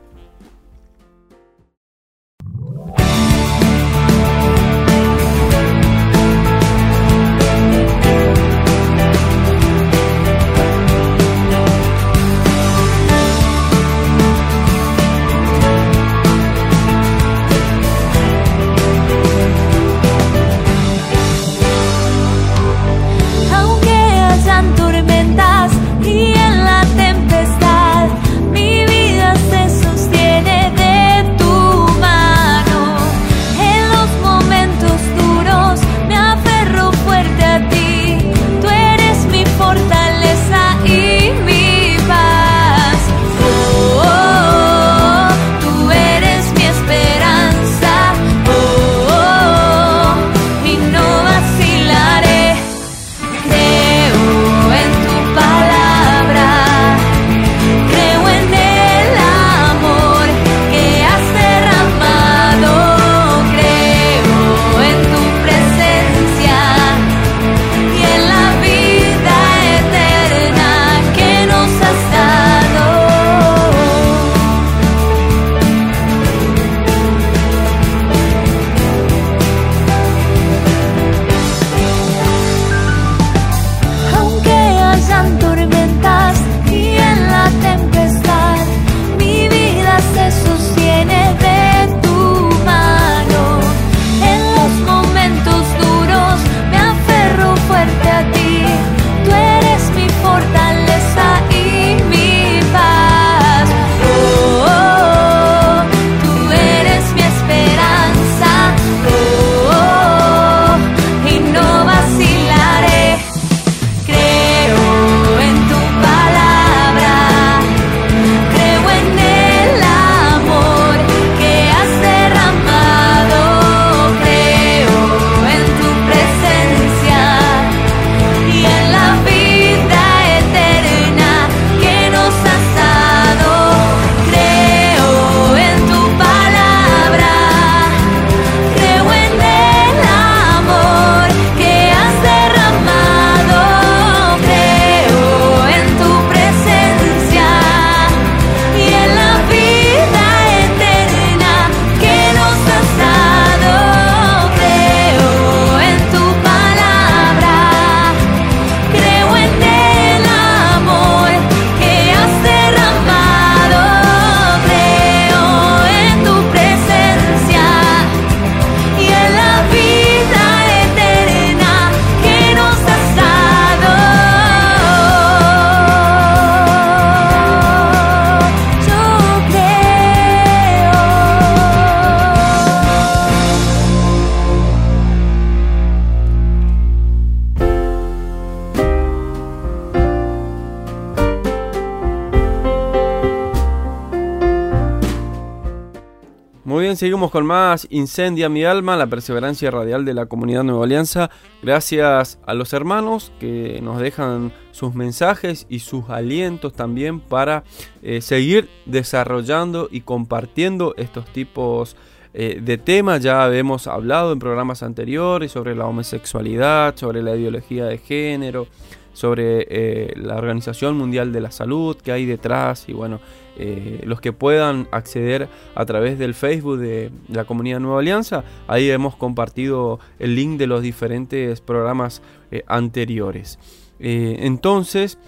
Seguimos 197.03 197.33
con 197.33 197.45
más 197.45 197.89
Incendia 197.91 198.49
mi 198.49 198.63
alma, 198.63 198.97
la 198.97 199.09
perseverancia 199.09 199.73
radial 199.73 200.05
de 200.05 200.15
la 200.15 200.27
comunidad 200.27 200.63
Nueva 200.63 200.85
Alianza. 200.85 201.31
Gracias 201.61 202.39
a 202.47 202.55
los 202.55 202.73
hermanos 202.73 203.33
que 203.41 203.81
nos 203.83 203.99
dejan 203.99 204.53
sus 204.71 204.95
mensajes 204.95 205.67
y 205.69 205.81
sus 205.81 206.09
alientos 206.11 206.75
también 206.75 207.19
para 207.19 207.65
eh, 208.05 208.21
seguir 208.21 208.69
desarrollando 208.87 209.89
y 209.91 210.03
compartiendo 210.03 210.95
estos 210.97 211.25
tipos 211.33 211.97
eh, 212.35 212.61
de 212.63 212.79
temas. 212.79 213.21
Ya 213.21 213.53
hemos 213.53 213.89
hablado 213.89 214.33
en 214.33 214.39
programas 214.39 214.85
anteriores 214.85 215.51
sobre 215.51 215.75
la 215.75 215.87
homosexualidad, 215.87 216.95
sobre 216.95 217.21
la 217.21 217.35
ideología 217.35 217.87
de 217.87 217.99
género, 217.99 218.69
sobre 219.13 219.67
eh, 219.69 220.13
la 220.15 220.37
Organización 220.37 220.97
Mundial 220.97 221.33
de 221.33 221.41
la 221.41 221.51
Salud 221.51 221.97
que 221.97 222.13
hay 222.13 222.27
detrás 222.27 222.89
y 222.89 222.93
bueno, 222.93 223.19
eh, 223.57 224.01
los 224.05 224.21
que 224.21 224.33
puedan 224.33 224.89
acceder 224.93 225.49
a 225.75 225.85
través 225.85 226.19
del 226.19 226.35
Facebook 226.35 226.79
de 226.79 227.11
la 227.29 227.45
comunidad 227.45 227.81
Nueva 227.81 228.01
Alianza, 228.01 228.45
ahí 228.67 228.91
hemos 228.91 229.15
compartido 229.15 230.01
el 230.19 230.35
link 230.35 230.59
de 230.59 230.67
los 230.67 230.83
diferentes 230.83 231.61
programas 231.61 232.23
eh, 232.51 232.65
anteriores. 232.67 233.59
entonces, 234.05 235.19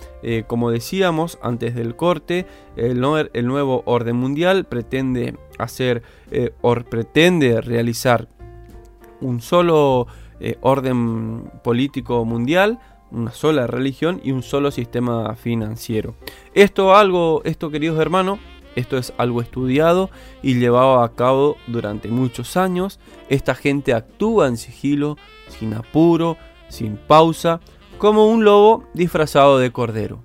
como 0.49 0.73
decíamos 0.73 1.39
antes 1.43 1.77
del 1.77 1.95
corte, 1.95 2.45
el, 2.77 3.05
el, 3.33 3.47
nuevo 3.47 3.85
orden 3.87 4.17
mundial 4.17 4.65
pretende 4.65 5.37
hacer 5.59 6.03
o 6.61 6.75
pretende 6.75 7.61
realizar 7.61 8.27
un 9.21 9.41
solo 9.41 10.09
orden 10.61 11.53
político 11.63 12.25
mundial 12.25 12.81
una 13.15 13.33
sola 13.33 13.67
religión 13.67 14.21
y 14.25 14.33
un 14.33 14.43
solo 14.43 14.71
sistema 14.71 15.35
financiero. 15.37 16.15
Esto 16.53 16.95
algo, 16.95 17.43
esto 17.45 17.71
queridos 17.71 17.99
hermanos, 17.99 18.39
esto 18.77 18.99
es 18.99 19.13
algo 19.19 19.41
estudiado 19.41 20.11
y 20.43 20.55
llevado 20.55 21.01
a 21.01 21.15
cabo 21.15 21.57
durante 21.67 22.09
muchos 22.09 22.57
años. 22.57 22.99
Esta 23.29 23.55
gente 23.55 23.95
actúa 23.95 24.49
en 24.49 24.57
sigilo, 24.57 25.17
sin 25.49 25.75
apuro, 25.75 26.37
sin 26.69 26.97
pausa, 26.97 27.61
como 27.99 28.29
un 28.29 28.45
lobo 28.45 28.85
disfrazado 28.95 29.59
de 29.59 29.71
cordero. 29.71 30.23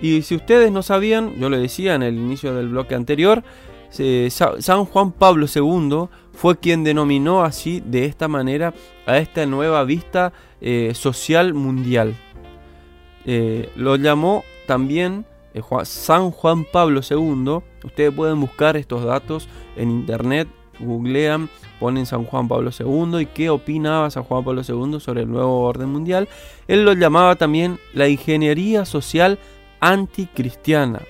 Y 0.00 0.22
si 0.22 0.36
ustedes 0.36 0.70
no 0.70 0.82
sabían, 0.82 1.34
yo 1.40 1.50
lo 1.50 1.58
decía 1.58 1.94
en 1.96 2.04
el 2.04 2.16
inicio 2.16 2.54
del 2.54 2.68
bloque 2.68 2.94
anterior, 2.94 3.42
San 3.90 4.84
Juan 4.84 5.12
Pablo 5.12 5.46
II 5.52 6.08
fue 6.32 6.58
quien 6.58 6.84
denominó 6.84 7.42
así 7.42 7.82
de 7.84 8.04
esta 8.04 8.28
manera 8.28 8.74
a 9.06 9.18
esta 9.18 9.44
nueva 9.46 9.82
vista 9.84 10.32
eh, 10.60 10.92
social 10.94 11.54
mundial. 11.54 12.14
Eh, 13.24 13.70
lo 13.76 13.96
llamó 13.96 14.44
también 14.66 15.26
eh, 15.54 15.62
San 15.84 16.30
Juan 16.30 16.64
Pablo 16.64 17.00
II. 17.08 17.60
Ustedes 17.84 18.12
pueden 18.12 18.40
buscar 18.40 18.76
estos 18.76 19.04
datos 19.04 19.48
en 19.76 19.90
internet, 19.90 20.48
googlean, 20.78 21.48
ponen 21.80 22.06
San 22.06 22.24
Juan 22.24 22.48
Pablo 22.48 22.70
II 22.78 23.20
y 23.20 23.26
qué 23.26 23.50
opinaba 23.50 24.10
San 24.10 24.22
Juan 24.22 24.44
Pablo 24.44 24.62
II 24.62 25.00
sobre 25.00 25.22
el 25.22 25.30
nuevo 25.30 25.60
orden 25.60 25.88
mundial. 25.88 26.28
Él 26.68 26.84
lo 26.84 26.92
llamaba 26.92 27.36
también 27.36 27.78
la 27.94 28.08
ingeniería 28.08 28.84
social 28.84 29.38
anticristiana. 29.80 31.00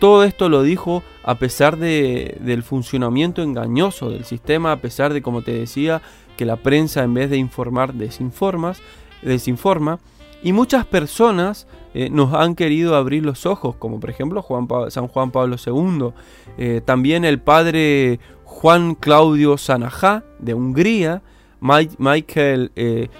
Todo 0.00 0.24
esto 0.24 0.48
lo 0.48 0.62
dijo 0.62 1.04
a 1.22 1.36
pesar 1.36 1.76
de, 1.76 2.38
del 2.40 2.62
funcionamiento 2.62 3.42
engañoso 3.42 4.10
del 4.10 4.24
sistema, 4.24 4.72
a 4.72 4.78
pesar 4.78 5.12
de, 5.12 5.20
como 5.20 5.42
te 5.42 5.52
decía, 5.52 6.00
que 6.38 6.46
la 6.46 6.56
prensa 6.56 7.04
en 7.04 7.12
vez 7.12 7.28
de 7.28 7.36
informar 7.36 7.92
desinforma. 7.92 9.98
Y 10.42 10.54
muchas 10.54 10.86
personas 10.86 11.66
eh, 11.92 12.08
nos 12.08 12.32
han 12.32 12.54
querido 12.54 12.96
abrir 12.96 13.26
los 13.26 13.44
ojos, 13.44 13.76
como 13.76 14.00
por 14.00 14.08
ejemplo 14.08 14.40
Juan 14.40 14.66
San 14.88 15.06
Juan 15.06 15.32
Pablo 15.32 15.56
II, 15.64 16.12
eh, 16.56 16.80
también 16.82 17.26
el 17.26 17.38
padre 17.38 18.20
Juan 18.44 18.94
Claudio 18.94 19.58
Sanajá 19.58 20.24
de 20.38 20.54
Hungría, 20.54 21.20
Michael 21.60 22.72
eh, 22.74 23.10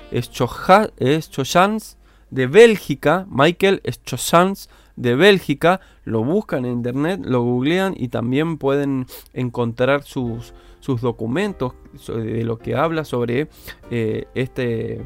de 2.31 2.47
Bélgica, 2.47 3.27
Michael 3.29 3.83
Schochans 3.85 4.71
de 5.01 5.15
Bélgica, 5.17 5.81
lo 6.05 6.23
buscan 6.23 6.67
en 6.67 6.73
internet, 6.73 7.21
lo 7.25 7.43
googlean 7.43 7.95
y 7.97 8.09
también 8.09 8.59
pueden 8.59 9.07
encontrar 9.33 10.03
sus, 10.03 10.53
sus 10.81 11.01
documentos 11.01 11.73
de 12.07 12.45
lo 12.45 12.59
que 12.59 12.77
habla 12.77 13.05
sobre 13.07 13.49
eh, 13.91 14.27
este, 14.35 15.01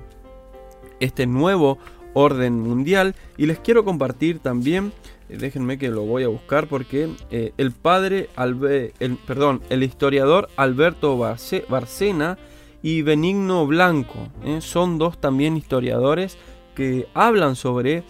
este 0.98 1.26
nuevo 1.26 1.78
orden 2.12 2.60
mundial. 2.60 3.14
Y 3.36 3.46
les 3.46 3.60
quiero 3.60 3.84
compartir 3.84 4.40
también, 4.40 4.92
eh, 5.28 5.36
déjenme 5.38 5.78
que 5.78 5.90
lo 5.90 6.02
voy 6.02 6.24
a 6.24 6.28
buscar 6.28 6.66
porque 6.66 7.10
eh, 7.30 7.52
el 7.56 7.70
padre, 7.70 8.28
el, 8.36 9.16
perdón, 9.28 9.62
el 9.70 9.84
historiador 9.84 10.48
Alberto 10.56 11.16
Barcena 11.16 12.36
y 12.82 13.02
Benigno 13.02 13.64
Blanco 13.64 14.28
son 14.58 14.98
dos 14.98 15.18
también 15.20 15.56
historiadores 15.56 16.36
que 16.74 17.06
hablan 17.14 17.54
sobre 17.54 18.02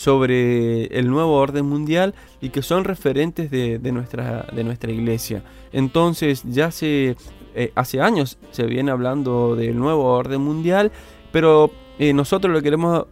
sobre 0.00 0.86
el 0.98 1.10
nuevo 1.10 1.36
orden 1.36 1.66
mundial 1.66 2.14
y 2.40 2.48
que 2.48 2.62
son 2.62 2.84
referentes 2.84 3.50
de, 3.50 3.78
nuestra, 3.92 4.46
de 4.50 4.64
nuestra 4.64 4.90
iglesia. 4.90 5.42
Entonces 5.74 6.42
ya 6.46 6.68
hace, 6.68 7.18
eh, 7.54 7.70
hace 7.74 8.00
años 8.00 8.38
se 8.50 8.64
viene 8.64 8.92
hablando 8.92 9.54
del 9.56 9.76
nuevo 9.76 10.04
orden 10.04 10.40
mundial, 10.40 10.90
pero 11.32 11.70
eh, 11.98 12.14
nosotros 12.14 12.54
le 12.54 12.62
queremos 12.62 13.08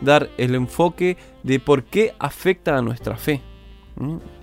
dar 0.00 0.30
el 0.38 0.54
enfoque 0.54 1.18
de 1.42 1.60
por 1.60 1.84
qué 1.84 2.14
afecta 2.18 2.78
a 2.78 2.80
nuestra 2.80 3.18
fe. 3.18 3.42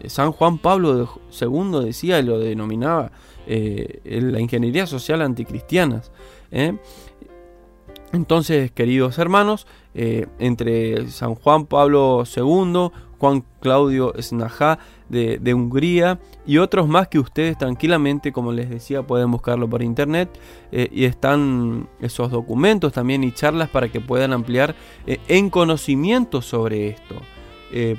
San 0.06 0.32
Juan 0.32 0.60
Pablo 0.60 1.22
II 1.42 1.86
decía 1.86 2.20
y 2.20 2.24
lo 2.24 2.38
denominaba 2.38 3.12
la 3.48 4.40
ingeniería 4.40 4.86
social 4.86 5.24
anticristiana. 5.24 6.04
Entonces, 8.12 8.72
queridos 8.72 9.18
hermanos, 9.18 9.66
eh, 9.96 10.28
entre 10.40 11.08
San 11.10 11.36
Juan 11.36 11.66
Pablo 11.66 12.24
II, 12.36 12.90
Juan 13.18 13.46
Claudio 13.62 14.14
Snajá 14.20 14.80
de, 15.08 15.54
Hungría 15.54 16.20
y 16.46 16.58
otros 16.58 16.88
más 16.88 17.08
que 17.08 17.20
ustedes 17.20 17.58
tranquilamente, 17.58 18.34
como 18.34 18.52
les 18.52 18.70
decía, 18.70 19.04
pueden 19.04 19.32
buscarlo 19.32 19.70
por 19.70 19.82
internet 19.82 20.30
eh, 20.72 20.90
y 20.92 21.06
están 21.06 21.88
esos 22.02 22.32
documentos 22.32 22.92
también 22.92 23.24
y 23.24 23.32
charlas 23.32 23.70
para 23.70 23.90
que 23.90 24.02
puedan 24.02 24.34
ampliar 24.34 24.76
eh, 25.08 25.20
en 25.28 25.50
conocimiento 25.50 26.42
sobre 26.42 26.90
esto. 26.90 27.16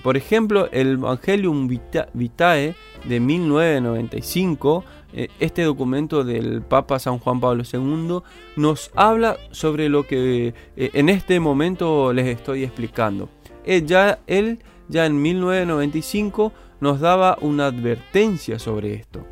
por 0.02 0.16
ejemplo, 0.16 0.68
el 0.70 0.92
Evangelium 0.92 1.68
Vitae 2.12 2.76
de 3.04 3.20
1995 3.20 4.85
eh, 4.87 5.03
este 5.38 5.62
documento 5.62 6.24
del 6.24 6.62
Papa 6.62 6.98
San 6.98 7.18
Juan 7.18 7.40
Pablo 7.40 7.62
II 7.70 8.20
nos 8.57 8.90
habla 8.94 9.37
sobre 9.53 9.88
lo 9.88 10.07
que 10.07 10.55
eh, 10.77 10.90
en 10.92 11.09
este 11.09 11.38
momento 11.40 12.12
les 12.12 12.27
estoy 12.27 12.64
explicando. 12.64 13.29
Eh, 13.64 13.85
ya, 13.87 14.18
él 14.27 14.59
ya 14.88 15.07
en 15.07 15.22
1995 15.22 16.53
nos 16.81 17.00
daba 17.00 17.38
una 17.40 17.66
advertencia 17.66 18.59
sobre 18.59 18.94
esto. 18.94 19.24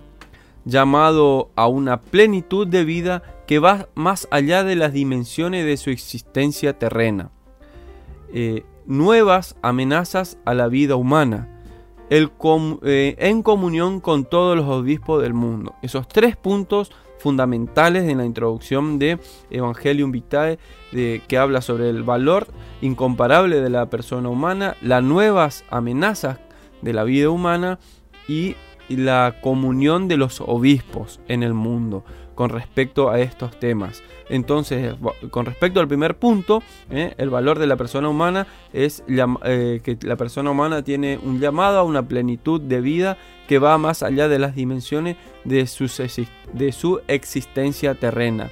llamado 0.65 1.50
a 1.56 1.67
una 1.67 2.02
plenitud 2.02 2.67
de 2.67 2.84
vida 2.84 3.23
que 3.47 3.60
va 3.60 3.88
más 3.95 4.28
allá 4.32 4.63
de 4.63 4.76
las 4.76 4.93
dimensiones 4.93 5.65
de 5.65 5.78
su 5.78 5.89
existencia 5.89 6.78
terrena. 6.78 7.32
Eh, 8.34 8.63
nuevas 8.86 9.56
amenazas 9.62 10.38
a 10.45 10.54
la 10.54 10.67
vida 10.67 10.95
humana, 10.95 11.50
el 12.10 12.32
eh, 12.84 13.15
en 13.19 13.43
comunión 13.43 14.00
con 14.00 14.26
todos 14.26 14.56
los 14.56 14.65
obispos 14.65 15.21
del 15.21 15.34
mundo. 15.34 15.76
Esos 15.82 16.08
tres 16.08 16.36
puntos 16.36 16.91
fundamentales 17.19 18.10
en 18.10 18.19
la 18.19 18.25
introducción 18.25 18.99
de 18.99 19.19
Evangelium 19.49 20.12
Vitae, 20.12 20.60
de, 20.91 21.21
que 21.27 21.38
habla 21.38 21.62
sobre 21.62 21.89
el 21.89 22.03
valor 22.03 22.47
incomparable 22.82 23.62
de 23.62 23.69
la 23.69 23.89
persona 23.89 24.30
humana, 24.30 24.75
las 24.82 25.03
nuevas 25.03 25.65
amenazas 25.69 26.39
de 26.82 26.93
la 26.93 27.03
vida 27.03 27.30
humana 27.30 27.80
y 28.27 28.56
la 28.89 29.36
comunión 29.41 30.08
de 30.08 30.17
los 30.17 30.41
obispos 30.41 31.19
en 31.27 31.43
el 31.43 31.53
mundo 31.53 32.03
con 32.38 32.52
respecto 32.52 33.10
a 33.10 33.19
estos 33.19 33.60
temas. 33.60 34.04
Entonces, 34.30 34.93
con 35.32 35.47
respecto 35.47 35.80
al 35.80 35.88
primer 35.88 36.17
punto, 36.17 36.62
¿eh? 36.91 37.15
el 37.17 37.32
valor 37.32 37.58
de 37.58 37.65
la 37.65 37.78
persona 37.78 38.10
humana 38.10 38.45
es 38.73 39.04
eh, 39.08 39.82
que 39.84 39.97
la 40.04 40.17
persona 40.17 40.52
humana 40.52 40.84
tiene 40.84 41.17
un 41.17 41.39
llamado 41.39 41.80
a 41.80 41.84
una 41.84 42.04
plenitud 42.04 42.62
de 42.62 42.80
vida 42.80 43.17
que 43.47 43.58
va 43.58 43.80
más 43.80 44.04
allá 44.04 44.28
de 44.28 44.38
las 44.38 44.54
dimensiones 44.54 45.17
de 45.45 45.65
su, 45.65 47.02
existencia 47.08 47.95
terrena. 47.95 48.52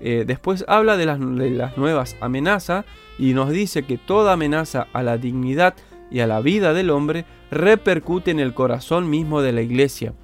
Eh, 0.00 0.24
después 0.26 0.64
habla 0.66 0.96
de 0.96 1.04
las 1.04 1.76
nuevas 1.76 2.16
amenazas 2.22 2.86
y 3.18 3.34
nos 3.34 3.50
dice 3.50 3.82
que 3.82 3.98
toda 3.98 4.32
amenaza 4.32 4.86
a 4.94 5.02
la 5.02 5.18
dignidad 5.18 5.74
y 6.10 6.20
a 6.20 6.26
la 6.26 6.40
vida 6.40 6.72
del 6.72 6.88
hombre 6.88 7.26
repercute 7.50 8.30
en 8.30 8.40
el 8.40 8.54
corazón 8.54 9.10
mismo 9.10 9.42
de 9.42 9.52
la 9.52 9.60
iglesia, 9.60 10.14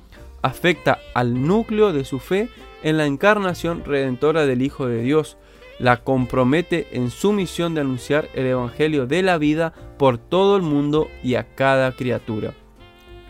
afecta 0.40 1.00
al 1.12 1.46
núcleo 1.46 1.92
de 1.92 2.06
su 2.06 2.18
fe 2.18 2.48
en 2.82 2.96
la 2.96 3.06
encarnación 3.06 3.84
redentora 3.84 4.46
del 4.46 4.62
Hijo 4.62 4.86
de 4.86 5.02
Dios, 5.02 5.36
la 5.78 5.98
compromete 5.98 6.88
en 6.92 7.10
su 7.10 7.32
misión 7.32 7.74
de 7.74 7.82
anunciar 7.82 8.28
el 8.34 8.46
Evangelio 8.46 9.06
de 9.06 9.22
la 9.22 9.38
vida 9.38 9.72
por 9.96 10.18
todo 10.18 10.56
el 10.56 10.62
mundo 10.62 11.08
y 11.22 11.36
a 11.36 11.54
cada 11.54 11.92
criatura. 11.92 12.54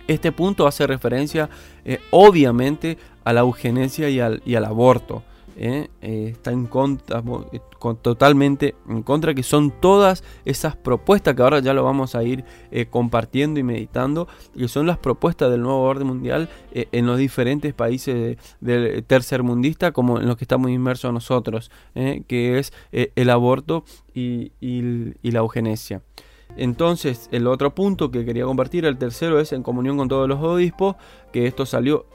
Este 0.06 0.32
punto 0.32 0.66
hace 0.66 0.86
referencia 0.86 1.50
eh, 1.84 1.98
obviamente 2.10 2.96
a 3.24 3.32
la 3.34 3.40
eugenesia 3.40 4.08
y 4.08 4.20
al, 4.20 4.42
y 4.46 4.54
al 4.54 4.64
aborto. 4.64 5.22
¿Eh? 5.58 5.90
Eh, 6.00 6.28
está 6.32 6.52
en 6.52 6.66
contra, 6.66 7.22
eh, 7.52 7.60
totalmente 8.00 8.76
en 8.88 9.02
contra, 9.02 9.34
que 9.34 9.42
son 9.42 9.72
todas 9.72 10.22
esas 10.44 10.76
propuestas 10.76 11.34
que 11.34 11.42
ahora 11.42 11.58
ya 11.58 11.74
lo 11.74 11.84
vamos 11.84 12.14
a 12.14 12.22
ir 12.22 12.44
compartiendo 12.90 13.58
y 13.60 13.62
meditando, 13.62 14.28
que 14.56 14.68
son 14.68 14.86
las 14.86 14.98
propuestas 14.98 15.50
del 15.50 15.62
nuevo 15.62 15.82
orden 15.82 16.06
mundial 16.06 16.48
en 16.72 17.06
los 17.06 17.18
diferentes 17.18 17.74
países 17.74 18.38
del 18.60 19.04
tercer 19.04 19.42
mundista, 19.42 19.92
como 19.92 20.20
en 20.20 20.26
los 20.26 20.36
que 20.36 20.44
estamos 20.44 20.70
inmersos 20.70 21.12
nosotros, 21.12 21.70
que 21.94 22.58
es 22.58 22.72
el 22.92 23.30
aborto 23.30 23.84
y, 24.14 24.52
la 25.22 25.40
eugenesia. 25.40 26.02
Entonces, 26.56 27.28
el 27.32 27.46
otro 27.46 27.74
punto 27.74 28.10
que 28.10 28.24
quería 28.24 28.44
compartir, 28.44 28.84
el 28.84 28.96
tercero, 28.96 29.40
es 29.40 29.52
en 29.52 29.62
comunión 29.62 29.96
con 29.96 30.08
todos 30.08 30.28
los 30.28 30.40
obispos, 30.42 30.96
que 31.32 31.46
esto 31.46 31.66
salió 31.66 32.06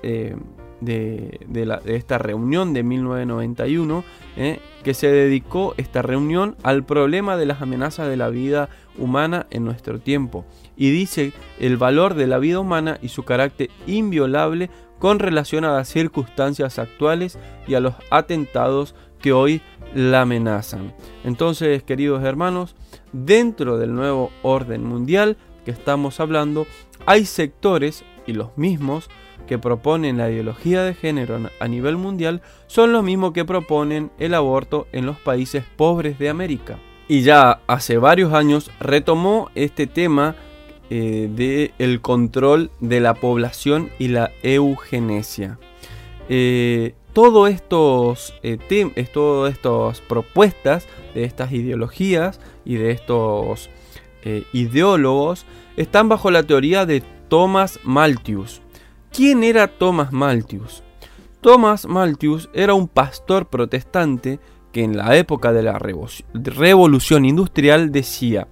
de, 0.86 1.82
esta 1.86 2.18
reunión 2.18 2.74
de 2.74 2.84
1991, 2.84 4.04
eh, 4.36 4.60
que 4.84 4.94
se 4.94 5.12
dedicó 5.12 5.74
esta 5.78 6.02
reunión 6.02 6.56
al 6.64 6.84
problema 6.84 7.38
de 7.38 7.46
las 7.46 7.62
amenazas 7.62 8.08
de 8.08 8.18
la 8.18 8.30
vida 8.30 8.70
humana 8.98 9.48
en 9.50 9.66
nuestro 9.66 10.00
tiempo. 10.00 10.46
Y 10.76 10.92
dice 10.92 11.34
el 11.60 11.78
valor 11.78 12.16
de 12.16 12.28
la 12.28 12.40
vida 12.40 12.60
humana 12.60 12.98
y 13.02 13.10
su 13.10 13.24
carácter 13.24 13.70
inviolable 13.88 14.70
con 15.00 15.20
relación 15.20 15.66
a 15.66 15.74
las 15.74 15.90
circunstancias 15.90 16.80
actuales 16.80 17.38
y 17.68 17.76
a 17.76 17.80
los 17.80 17.96
atentados 18.10 18.96
que 19.20 19.34
hoy 19.34 19.62
la 19.94 20.22
amenazan. 20.22 20.94
Entonces, 21.24 21.84
queridos 21.84 22.24
hermanos, 22.24 22.76
dentro 23.12 23.78
del 23.78 23.94
nuevo 23.94 24.32
orden 24.42 24.84
mundial 24.84 25.38
que 25.66 25.72
estamos 25.72 26.20
hablando, 26.20 26.66
hay 27.06 27.26
sectores 27.26 28.04
y 28.26 28.34
los 28.34 28.58
mismos 28.58 29.10
que 29.48 29.58
proponen 29.58 30.18
la 30.18 30.30
ideología 30.30 30.84
de 30.84 30.94
género 30.94 31.50
a 31.60 31.68
nivel 31.68 31.98
mundial 31.98 32.42
son 32.68 32.92
los 32.92 33.04
mismos 33.04 33.34
que 33.34 33.46
proponen 33.46 34.12
el 34.20 34.34
aborto 34.34 34.88
en 34.92 35.06
los 35.06 35.18
países 35.18 35.64
pobres 35.76 36.20
de 36.20 36.30
América. 36.30 36.80
Y 37.08 37.22
ya 37.22 37.60
hace 37.68 37.98
varios 37.98 38.34
años 38.34 38.72
retomó 38.80 39.50
este 39.56 39.88
tema 39.88 40.36
eh, 40.90 41.72
del 41.78 42.02
control 42.02 42.70
de 42.80 43.00
la 43.00 43.14
población 43.14 43.90
y 44.00 44.10
la 44.10 44.32
eugenesia. 44.44 45.58
Eh, 46.30 46.94
todos 47.14 47.50
estos, 47.50 48.34
eh, 48.44 48.58
todas 49.14 49.54
estas 49.54 50.02
propuestas 50.02 50.88
de 51.14 51.24
estas 51.24 51.52
ideologías 51.52 52.40
y 52.66 52.76
de 52.76 52.92
estos 52.92 53.70
ideólogos 54.54 55.46
están 55.76 56.10
bajo 56.10 56.32
la 56.32 56.44
teoría 56.44 56.86
de 56.86 57.04
Thomas 57.28 57.80
Malthus, 57.84 58.62
¿Quién 59.14 59.44
era 59.44 59.68
Thomas 59.68 60.12
Malthus? 60.12 60.82
Thomas 61.40 61.86
Malthus 61.86 62.50
era 62.52 62.74
un 62.74 62.88
pastor 62.88 63.48
protestante 63.48 64.40
que 64.72 64.84
en 64.84 64.98
la 64.98 65.16
época 65.18 65.54
de 65.54 65.62
la 65.62 65.78
revolución 65.78 67.24
industrial 67.24 67.92
decía 67.92 68.48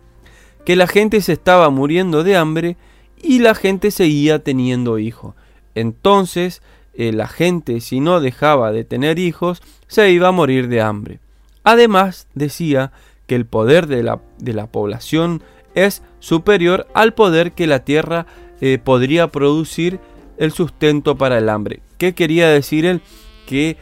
que 0.64 0.76
la 0.76 0.86
gente 0.86 1.22
se 1.22 1.34
estaba 1.34 1.72
muriendo 1.72 2.24
de 2.24 2.38
hambre 2.38 2.78
y 3.20 3.40
la 3.40 3.56
gente 3.56 3.90
seguía 3.90 4.44
teniendo 4.44 5.00
hijos. 5.00 5.34
Entonces, 5.74 6.62
eh, 6.94 7.12
la 7.12 7.28
gente 7.28 7.82
si 7.82 8.00
no 8.00 8.20
dejaba 8.20 8.72
de 8.72 8.84
tener 8.84 9.18
hijos, 9.18 9.64
se 9.88 10.12
iba 10.12 10.28
a 10.28 10.32
morir 10.32 10.68
de 10.68 10.82
hambre. 10.82 11.20
Además, 11.64 12.28
decía 12.36 12.92
que 13.26 13.34
el 13.34 13.48
poder 13.48 13.88
de 13.88 14.04
la, 14.04 14.68
población 14.68 15.42
es 15.74 16.04
superior 16.20 16.86
al 16.94 17.16
poder 17.16 17.54
que 17.54 17.66
la 17.66 17.84
tierra 17.84 18.28
eh, 18.60 18.78
podría 18.78 19.30
producir 19.30 20.00
el 20.42 20.52
sustento 20.52 21.16
para 21.16 21.38
el 21.38 21.50
hambre. 21.50 21.82
¿Qué 22.00 22.14
quería 22.14 22.50
decir 22.50 22.86
él? 22.86 23.02
Que 23.46 23.78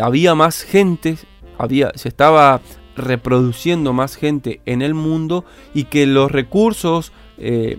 había 0.00 0.34
más 0.34 0.62
gente, 0.62 1.16
había, 1.56 1.92
se 1.94 2.08
estaba 2.08 2.60
reproduciendo 2.94 3.94
más 3.94 4.16
gente 4.16 4.60
en 4.66 4.82
el 4.82 4.92
mundo 4.92 5.46
y 5.72 5.84
que 5.84 6.06
los 6.06 6.30
recursos 6.30 7.12
eh, 7.38 7.78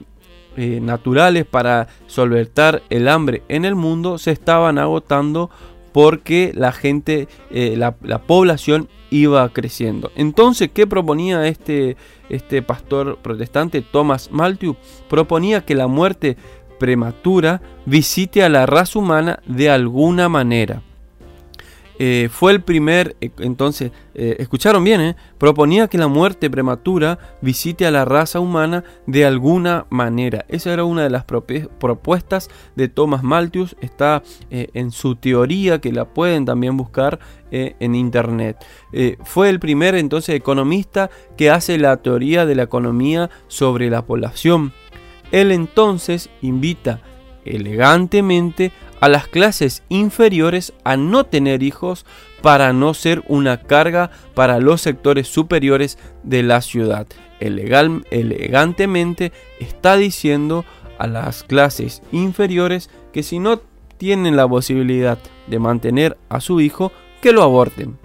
eh, 0.57 0.79
naturales 0.81 1.45
para 1.45 1.87
solventar 2.07 2.81
el 2.89 3.07
hambre 3.07 3.43
en 3.47 3.63
el 3.63 3.75
mundo 3.75 4.17
se 4.17 4.31
estaban 4.31 4.79
agotando 4.79 5.51
porque 5.91 6.51
la 6.55 6.71
gente, 6.71 7.27
eh, 7.51 7.75
la, 7.77 7.91
población 7.91 8.87
iba 9.09 9.47
creciendo. 9.49 10.11
Entonces, 10.15 10.69
¿qué 10.73 10.85
proponía 10.85 11.47
este, 11.47 11.97
este 12.29 12.61
pastor 12.61 13.17
protestante, 13.17 13.81
Thomas 13.81 14.31
Malthus? 14.31 14.77
Proponía 15.09 15.65
que 15.65 15.75
la 15.75 15.87
muerte 15.87 16.37
prematura 16.79 17.61
visite 17.85 18.43
a 18.43 18.49
la 18.49 18.65
raza 18.65 18.97
humana 18.97 19.39
de 19.45 19.69
alguna 19.69 20.29
manera. 20.29 20.81
Eh, 22.01 22.29
fue 22.31 22.53
el 22.53 22.61
primer, 22.61 23.17
eh, 23.19 23.29
entonces, 23.39 23.91
eh, 24.15 24.37
escucharon 24.39 24.85
bien, 24.85 25.17
proponía 25.37 25.89
que 25.89 25.97
la 25.97 26.07
muerte 26.07 26.49
prematura 26.49 27.19
visite 27.41 27.85
a 27.85 27.91
la 27.91 28.05
raza 28.05 28.39
humana 28.39 28.85
de 29.05 29.25
alguna 29.25 29.85
manera. 29.89 30.45
Esa 30.47 30.71
era 30.71 30.85
una 30.85 31.03
de 31.03 31.09
las 31.09 31.25
propuestas 31.25 32.49
de 32.77 32.87
Thomas 32.87 33.21
Malthus, 33.21 33.75
está 33.81 34.23
en 34.49 34.91
su 34.91 35.17
teoría 35.17 35.81
que 35.81 35.91
la 35.91 36.05
pueden 36.05 36.45
también 36.45 36.77
buscar 36.77 37.19
en 37.51 37.95
internet. 37.95 38.57
fue 39.23 39.49
el 39.49 39.59
primer 39.59 39.95
entonces 39.95 40.35
economista 40.35 41.09
que 41.35 41.49
hace 41.49 41.77
la 41.77 41.97
teoría 41.97 42.45
de 42.45 42.55
la 42.55 42.63
economía 42.63 43.29
sobre 43.47 43.89
la 43.89 44.05
población. 44.05 44.73
Él 45.31 45.51
entonces 45.51 46.29
invita 46.41 47.01
elegantemente 47.45 48.71
a 48.99 49.09
las 49.09 49.27
clases 49.27 49.83
inferiores 49.89 50.73
a 50.83 50.97
no 50.97 51.25
tener 51.25 51.63
hijos 51.63 52.05
para 52.41 52.73
no 52.73 52.93
ser 52.93 53.23
una 53.27 53.61
carga 53.61 54.11
para 54.33 54.59
los 54.59 54.81
sectores 54.81 55.27
superiores 55.27 55.97
de 56.23 56.43
la 56.43 56.61
ciudad. 56.61 57.07
elegantemente 57.39 59.31
está 59.59 59.95
diciendo 59.97 60.65
a 60.97 61.07
las 61.07 61.43
clases 61.43 62.01
inferiores 62.11 62.89
que 63.13 63.23
si 63.23 63.39
no 63.39 63.61
tienen 63.97 64.35
la 64.35 64.47
posibilidad 64.47 65.17
de 65.47 65.59
mantener 65.59 66.17
a 66.29 66.39
su 66.41 66.61
hijo, 66.61 66.91
que 67.21 67.33
lo 67.33 67.43
aborten. 67.43 67.97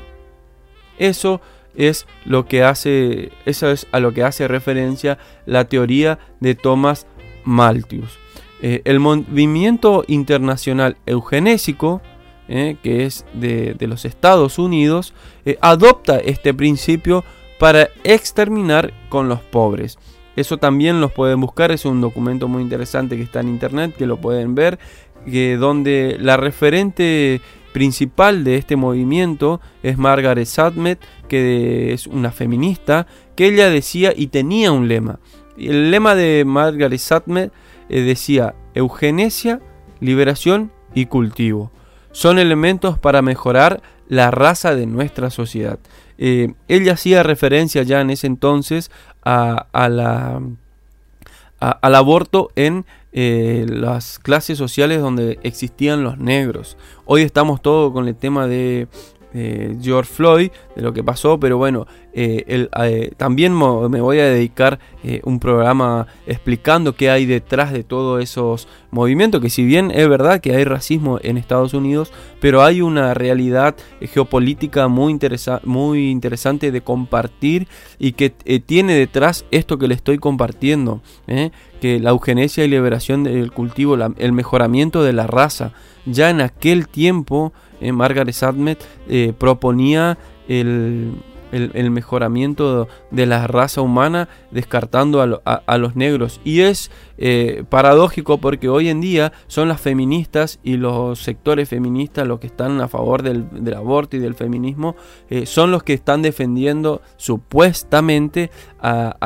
Eso 0.98 1.40
es 1.76 2.06
lo 2.24 2.46
que 2.46 2.62
hace, 2.62 3.30
eso 3.46 3.70
es 3.70 3.86
a 3.92 4.00
lo 4.00 4.12
que 4.12 4.22
hace 4.22 4.48
referencia 4.48 5.18
la 5.46 5.64
teoría 5.64 6.18
de 6.40 6.54
Thomas 6.54 7.06
Malthus. 7.44 8.18
Eh, 8.60 8.82
el 8.84 8.98
movimiento 8.98 10.04
internacional 10.08 10.96
eugenésico, 11.06 12.00
eh, 12.48 12.76
que 12.82 13.04
es 13.04 13.26
de, 13.34 13.76
los 13.80 14.04
Estados 14.04 14.58
Unidos, 14.58 15.12
eh, 15.44 15.58
adopta 15.60 16.18
este 16.18 16.54
principio 16.54 17.24
para 17.58 17.88
exterminar 18.04 18.92
con 19.08 19.28
los 19.28 19.40
pobres. 19.40 19.98
Eso 20.36 20.56
también 20.56 21.00
los 21.00 21.12
pueden 21.12 21.40
buscar, 21.40 21.72
es 21.72 21.84
un 21.84 22.00
documento 22.00 22.48
muy 22.48 22.62
interesante 22.62 23.16
que 23.16 23.22
está 23.22 23.40
en 23.40 23.48
internet, 23.48 23.94
que 23.96 24.06
lo 24.06 24.16
pueden 24.16 24.54
ver, 24.54 24.78
que 25.30 25.56
donde 25.56 26.16
la 26.20 26.36
referente 26.36 27.40
principal 27.72 28.44
de 28.44 28.56
este 28.56 28.76
movimiento 28.76 29.60
es 29.82 29.98
Margaret 29.98 30.46
Sadmet, 30.46 31.00
que 31.28 31.92
es 31.92 32.06
una 32.06 32.30
feminista, 32.30 33.06
que 33.36 33.48
ella 33.48 33.68
decía 33.68 34.12
y 34.16 34.28
tenía 34.28 34.72
un 34.72 34.88
lema, 34.88 35.18
el 35.56 35.90
lema 35.90 36.14
de 36.14 36.44
Margaret 36.44 36.98
Sattler 36.98 37.52
eh, 37.88 38.00
decía 38.02 38.54
eugenesia, 38.74 39.60
liberación 40.00 40.72
y 40.94 41.06
cultivo. 41.06 41.70
Son 42.12 42.38
elementos 42.38 42.98
para 42.98 43.22
mejorar 43.22 43.82
la 44.08 44.30
raza 44.30 44.74
de 44.74 44.86
nuestra 44.86 45.30
sociedad. 45.30 45.78
Eh, 46.18 46.54
ella 46.68 46.92
hacía 46.92 47.22
referencia 47.22 47.82
ya 47.82 48.00
en 48.00 48.10
ese 48.10 48.26
entonces 48.26 48.90
a, 49.24 49.66
la, 49.72 50.40
al 51.58 51.94
aborto 51.94 52.50
en 52.54 52.84
eh, 53.12 53.66
las 53.68 54.18
clases 54.18 54.58
sociales 54.58 55.00
donde 55.00 55.38
existían 55.42 56.02
los 56.02 56.18
negros. 56.18 56.76
Hoy 57.04 57.22
estamos 57.22 57.62
todos 57.62 57.92
con 57.92 58.08
el 58.08 58.16
tema 58.16 58.46
de 58.46 58.88
eh, 59.36 59.76
George 59.82 60.12
Floyd, 60.12 60.50
de 60.76 60.82
lo 60.82 60.92
que 60.92 61.02
pasó, 61.02 61.40
pero 61.40 61.58
bueno, 61.58 61.88
eh, 62.12 62.68
eh, 62.72 63.10
también 63.16 63.52
me 63.52 64.00
voy 64.00 64.20
a 64.20 64.26
dedicar 64.26 64.78
un 65.24 65.40
programa 65.40 66.06
explicando 66.26 66.94
qué 66.94 67.10
hay 67.10 67.26
detrás 67.26 67.72
de 67.72 67.82
todos 67.82 68.22
esos 68.22 68.68
movimientos, 68.92 69.40
que 69.40 69.50
si 69.50 69.64
bien 69.64 69.90
es 69.90 70.08
verdad 70.08 70.40
que 70.40 70.54
hay 70.54 70.64
racismo 70.64 71.18
en 71.20 71.36
Estados 71.36 71.74
Unidos, 71.74 72.12
pero 72.40 72.62
hay 72.62 72.80
una 72.80 73.12
realidad 73.12 73.74
geopolítica 74.00 74.86
muy, 74.88 75.18
muy 75.64 76.10
interesante 76.10 76.70
de 76.70 76.80
compartir 76.80 77.66
y 77.98 78.12
que 78.12 78.30
tiene 78.64 78.94
detrás 78.94 79.44
esto 79.50 79.78
que 79.78 79.88
le 79.88 79.94
estoy 79.94 80.18
compartiendo, 80.18 81.02
que 81.80 81.98
la 81.98 82.10
eugenesia 82.10 82.64
y 82.64 82.68
liberación 82.68 83.24
del 83.24 83.52
cultivo, 83.52 83.96
el 84.16 84.32
mejoramiento 84.32 85.02
de 85.02 85.12
la 85.12 85.26
raza, 85.26 85.72
ya 86.06 86.30
en 86.30 86.40
aquel 86.40 86.88
tiempo 86.88 87.52
Margaret 87.80 88.34
Sadmet 88.34 88.78
eh, 89.08 89.32
proponía 89.36 90.18
el, 90.48 91.12
el, 91.54 91.90
mejoramiento 91.90 92.88
de 93.10 93.26
la 93.26 93.46
raza 93.46 93.80
humana 93.80 94.28
descartando 94.50 95.22
a, 95.22 95.78
los 95.78 95.96
negros. 95.96 96.40
Y 96.44 96.60
es 96.60 96.90
eh, 97.18 97.64
paradójico 97.68 98.38
porque 98.38 98.68
hoy 98.68 98.88
en 98.88 99.00
día 99.00 99.32
son 99.46 99.68
las 99.68 99.80
feministas 99.80 100.58
y 100.62 100.76
los 100.76 101.20
sectores 101.20 101.68
feministas 101.68 102.26
los 102.26 102.40
que 102.40 102.48
están 102.48 102.80
a 102.80 102.88
favor 102.88 103.22
del, 103.22 103.74
aborto 103.74 104.16
y 104.16 104.20
del 104.20 104.34
feminismo, 104.34 104.96
eh, 105.30 105.46
son 105.46 105.70
los 105.70 105.82
que 105.82 105.94
están 105.94 106.22
defendiendo 106.22 107.02
supuestamente 107.16 108.50
a, 108.80 109.16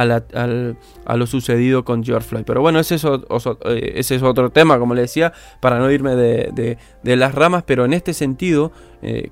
lo 1.17 1.27
sucedido 1.27 1.85
con 1.85 2.05
George 2.05 2.29
Floyd. 2.29 2.45
Pero 2.47 2.61
bueno, 2.61 2.79
ese 2.79 2.97
es, 2.97 3.05
otro, 3.05 3.59
eh, 3.65 3.93
ese 3.97 4.17
es 4.17 4.23
otro 4.23 4.51
tema, 4.51 4.79
como 4.79 4.95
le 4.95 5.03
decía, 5.03 5.33
para 5.61 5.79
no 5.79 5.91
irme 5.91 6.15
de, 6.15 6.79
de 7.03 7.17
las 7.17 7.35
ramas, 7.35 7.65
pero 7.67 7.85
en 7.85 7.93
este 7.93 8.13
sentido 8.15 8.73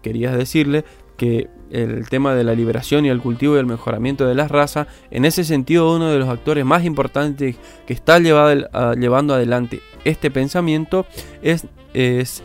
quería 0.00 0.30
decirle 0.30 0.84
que 1.16 1.48
el 1.70 2.08
tema 2.08 2.34
de 2.34 2.44
la 2.44 2.54
liberación 2.54 3.04
y 3.04 3.08
el 3.08 3.20
cultivo 3.20 3.56
y 3.56 3.58
el 3.58 3.66
mejoramiento 3.66 4.26
de 4.26 4.34
las 4.34 4.50
razas, 4.50 4.86
en 5.10 5.24
ese 5.24 5.44
sentido 5.44 5.94
uno 5.94 6.10
de 6.10 6.18
los 6.18 6.28
actores 6.28 6.64
más 6.64 6.84
importantes 6.84 7.56
que 7.86 7.92
está 7.92 8.18
llevando 8.18 9.34
adelante 9.34 9.80
este 10.06 10.30
pensamiento 10.30 11.04
es, 11.42 11.66
es, 11.92 12.42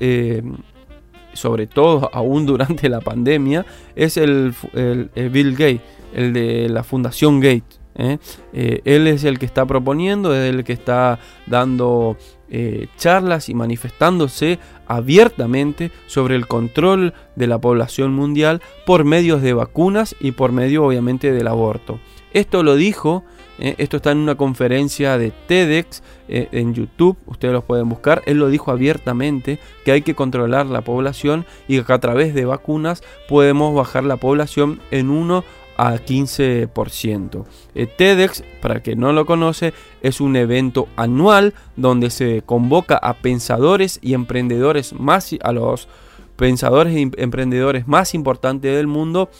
eh, 0.00 0.42
sobre 1.34 1.66
todo 1.66 2.10
aún 2.14 2.46
durante 2.46 2.88
la 2.88 3.00
pandemia, 3.00 3.66
es 3.94 4.16
el, 4.16 4.54
Bill 5.14 5.52
Gates, 5.52 5.80
el 6.14 6.32
de 6.32 6.68
la 6.68 6.82
Fundación 6.82 7.40
Gates. 7.40 7.80
¿eh? 7.96 8.18
Eh, 8.52 8.80
él 8.84 9.06
es 9.06 9.24
el 9.24 9.38
que 9.38 9.46
está 9.46 9.66
proponiendo, 9.66 10.34
es 10.34 10.54
el 10.54 10.64
que 10.64 10.72
está 10.72 11.18
dando 11.46 12.16
charlas 12.96 13.48
y 13.48 13.54
manifestándose 13.54 14.58
abiertamente 14.86 15.90
sobre 16.06 16.34
el 16.34 16.46
control 16.46 17.14
de 17.36 17.46
la 17.46 17.58
población 17.58 18.14
mundial 18.14 18.62
por 18.86 19.04
medios 19.04 19.42
de 19.42 19.52
vacunas 19.52 20.16
y 20.18 20.32
por 20.32 20.52
medio 20.52 20.84
obviamente 20.84 21.32
del 21.32 21.46
aborto. 21.46 22.00
Esto 22.32 22.62
lo 22.62 22.76
dijo, 22.76 23.24
eh, 23.58 23.74
esto 23.78 23.96
está 23.96 24.12
en 24.12 24.18
una 24.18 24.34
conferencia 24.34 25.18
de 25.18 25.32
TEDx 25.46 26.02
eh, 26.28 26.48
en 26.52 26.74
YouTube, 26.74 27.16
ustedes 27.26 27.54
lo 27.54 27.62
pueden 27.62 27.88
buscar, 27.88 28.22
él 28.26 28.38
lo 28.38 28.48
dijo 28.48 28.70
abiertamente 28.70 29.58
que 29.84 29.92
hay 29.92 30.02
que 30.02 30.14
controlar 30.14 30.66
la 30.66 30.82
población 30.82 31.46
y 31.66 31.80
que 31.80 31.92
a 31.92 31.98
través 31.98 32.34
de 32.34 32.44
vacunas 32.44 33.02
podemos 33.28 33.74
bajar 33.74 34.04
la 34.04 34.16
población 34.16 34.80
en 34.90 35.10
uno 35.10 35.42
a 35.78 35.94
15%. 35.94 37.46
Eh, 37.74 37.86
TEDx, 37.86 38.42
para 38.60 38.82
que 38.82 38.96
no 38.96 39.12
lo 39.12 39.24
conoce, 39.24 39.72
es 40.02 40.20
un 40.20 40.36
evento 40.36 40.88
anual 40.96 41.54
donde 41.76 42.10
se 42.10 42.42
convoca 42.44 42.96
a 42.96 43.14
pensadores 43.14 43.98
y 44.02 44.12
emprendedores 44.12 44.92
más 44.92 45.34
a 45.42 45.52
los 45.52 45.88
pensadores 46.36 46.96
y 46.96 47.10
emprendedores 47.16 47.88
más 47.88 48.14
importantes 48.14 48.76
del 48.76 48.86
mundo 48.86 49.30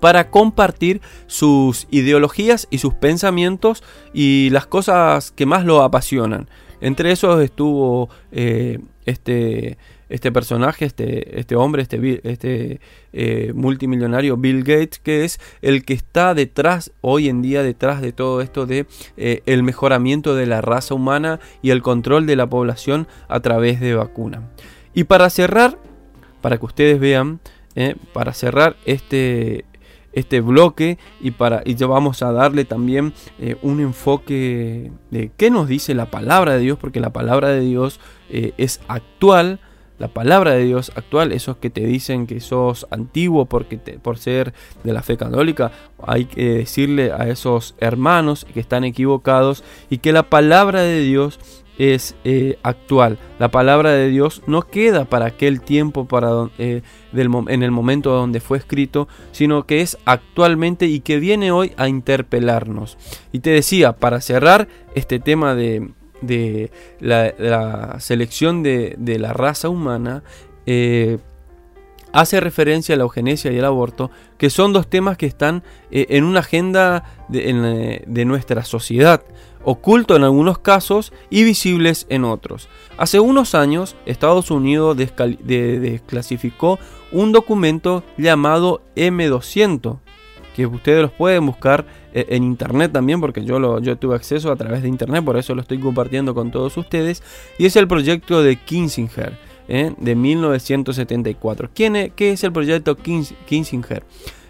para 0.00 0.30
compartir 0.30 1.00
sus 1.28 1.86
ideologías 1.90 2.66
y 2.70 2.78
sus 2.78 2.92
pensamientos 2.94 3.84
y 4.12 4.50
las 4.50 4.66
cosas 4.66 5.30
que 5.30 5.46
más 5.46 5.64
lo 5.64 5.80
apasionan. 5.82 6.48
Entre 6.80 7.12
esos 7.12 7.40
estuvo 7.40 8.10
eh, 8.32 8.80
este 9.06 9.78
este 10.12 10.30
personaje, 10.30 10.84
este, 10.84 11.40
este 11.40 11.56
hombre, 11.56 11.80
este, 11.80 12.20
este 12.30 12.80
eh, 13.14 13.52
multimillonario 13.54 14.36
Bill 14.36 14.62
Gates, 14.62 14.98
que 14.98 15.24
es 15.24 15.40
el 15.62 15.86
que 15.86 15.94
está 15.94 16.34
detrás, 16.34 16.92
hoy 17.00 17.30
en 17.30 17.40
día, 17.40 17.62
detrás 17.62 18.02
de 18.02 18.12
todo 18.12 18.42
esto 18.42 18.66
de 18.66 18.86
eh, 19.16 19.42
el 19.46 19.62
mejoramiento 19.62 20.34
de 20.34 20.44
la 20.44 20.60
raza 20.60 20.94
humana 20.94 21.40
y 21.62 21.70
el 21.70 21.80
control 21.80 22.26
de 22.26 22.36
la 22.36 22.46
población 22.46 23.08
a 23.28 23.40
través 23.40 23.80
de 23.80 23.94
vacuna. 23.94 24.50
Y 24.92 25.04
para 25.04 25.30
cerrar, 25.30 25.78
para 26.42 26.58
que 26.58 26.66
ustedes 26.66 27.00
vean, 27.00 27.40
eh, 27.74 27.96
para 28.12 28.34
cerrar 28.34 28.76
este, 28.84 29.64
este 30.12 30.42
bloque 30.42 30.98
y 31.22 31.30
para 31.30 31.62
y 31.64 31.74
ya 31.74 31.86
vamos 31.86 32.22
a 32.22 32.32
darle 32.32 32.66
también 32.66 33.14
un 33.62 33.80
enfoque 33.80 34.92
de 35.10 35.30
qué 35.38 35.50
nos 35.50 35.68
dice 35.68 35.94
la 35.94 36.10
palabra 36.10 36.52
de 36.52 36.58
Dios 36.58 36.76
porque 36.78 37.00
la 37.00 37.14
palabra 37.14 37.48
de 37.48 37.60
Dios 37.60 37.98
es 38.28 38.82
actual 38.88 39.58
la 40.02 40.08
palabra 40.08 40.50
de 40.50 40.64
Dios 40.64 40.90
actual, 40.96 41.30
esos 41.30 41.58
que 41.58 41.70
te 41.70 41.86
dicen 41.86 42.26
que 42.26 42.40
sos 42.40 42.88
antiguo 42.90 43.46
porque 43.46 43.78
por 43.78 44.18
ser 44.18 44.52
de 44.82 44.92
la 44.92 45.00
fe 45.00 45.16
católica, 45.16 45.70
hay 46.04 46.24
que 46.24 46.54
decirle 46.54 47.12
a 47.12 47.28
esos 47.28 47.76
hermanos 47.78 48.44
que 48.52 48.58
están 48.58 48.82
equivocados 48.82 49.62
y 49.90 49.98
que 49.98 50.10
la 50.10 50.24
palabra 50.24 50.80
de 50.82 51.02
Dios 51.02 51.38
es 51.78 52.16
eh, 52.24 52.58
actual. 52.64 53.16
La 53.38 53.52
palabra 53.52 53.92
de 53.92 54.08
Dios 54.08 54.42
no 54.48 54.62
queda 54.62 55.04
para 55.04 55.26
aquel 55.26 55.60
tiempo 55.60 56.08
para, 56.08 56.50
eh, 56.58 56.82
en 57.12 57.62
el 57.62 57.70
momento 57.70 58.10
donde 58.10 58.40
fue 58.40 58.58
escrito, 58.58 59.06
sino 59.30 59.66
que 59.66 59.82
es 59.82 59.98
actualmente 60.04 60.86
y 60.86 60.98
que 60.98 61.20
viene 61.20 61.52
hoy 61.52 61.74
a 61.76 61.86
interpelarnos. 61.86 62.98
Y 63.30 63.38
te 63.38 63.50
decía, 63.50 63.92
para 63.92 64.20
cerrar 64.20 64.66
este 64.96 65.20
tema 65.20 65.54
de, 65.54 65.92
de 66.22 66.70
la, 67.00 67.96
selección 68.00 68.62
de, 68.62 68.96
la 69.18 69.32
raza 69.32 69.68
humana 69.68 70.22
eh, 70.66 71.18
hace 72.12 72.40
referencia 72.40 72.94
a 72.94 72.98
la 72.98 73.04
eugenesia 73.04 73.52
y 73.52 73.58
el 73.58 73.64
aborto, 73.64 74.10
que 74.38 74.50
son 74.50 74.72
dos 74.72 74.88
temas 74.88 75.16
que 75.16 75.26
están 75.26 75.62
eh, 75.90 76.06
en 76.10 76.24
una 76.24 76.40
agenda 76.40 77.04
de, 77.28 78.02
de, 78.06 78.24
nuestra 78.24 78.64
sociedad, 78.64 79.22
oculto 79.64 80.16
en 80.16 80.24
algunos 80.24 80.58
casos 80.58 81.12
y 81.30 81.44
visibles 81.44 82.06
en 82.08 82.24
otros. 82.24 82.68
Hace 82.98 83.20
unos 83.20 83.54
años, 83.54 83.96
Estados 84.06 84.50
Unidos 84.50 84.96
desclasificó 84.96 86.78
un 87.10 87.32
documento 87.32 88.02
llamado 88.18 88.82
M200, 88.96 89.98
que 90.54 90.66
ustedes 90.66 91.02
los 91.02 91.12
pueden 91.12 91.46
buscar 91.46 91.86
eh, 91.86 92.01
en 92.12 92.44
internet 92.44 92.92
también, 92.92 93.20
porque 93.20 93.44
yo, 93.44 93.58
lo, 93.58 93.80
yo 93.80 93.96
tuve 93.96 94.16
acceso 94.16 94.50
a 94.52 94.56
través 94.56 94.82
de 94.82 94.88
internet, 94.88 95.24
por 95.24 95.36
eso 95.36 95.54
lo 95.54 95.62
estoy 95.62 95.78
compartiendo 95.78 96.34
con 96.34 96.50
todos 96.50 96.76
ustedes, 96.76 97.22
y 97.58 97.66
es 97.66 97.76
el 97.76 97.88
proyecto 97.88 98.42
de 98.42 98.56
Kinsinger, 98.56 99.38
eh, 99.68 99.94
de 99.96 100.14
1974. 100.14 101.70
¿Quién 101.74 101.96
es, 101.96 102.12
¿Qué 102.14 102.32
es 102.32 102.44
el 102.44 102.52
proyecto 102.52 102.96
Kinsinger? 102.96 104.04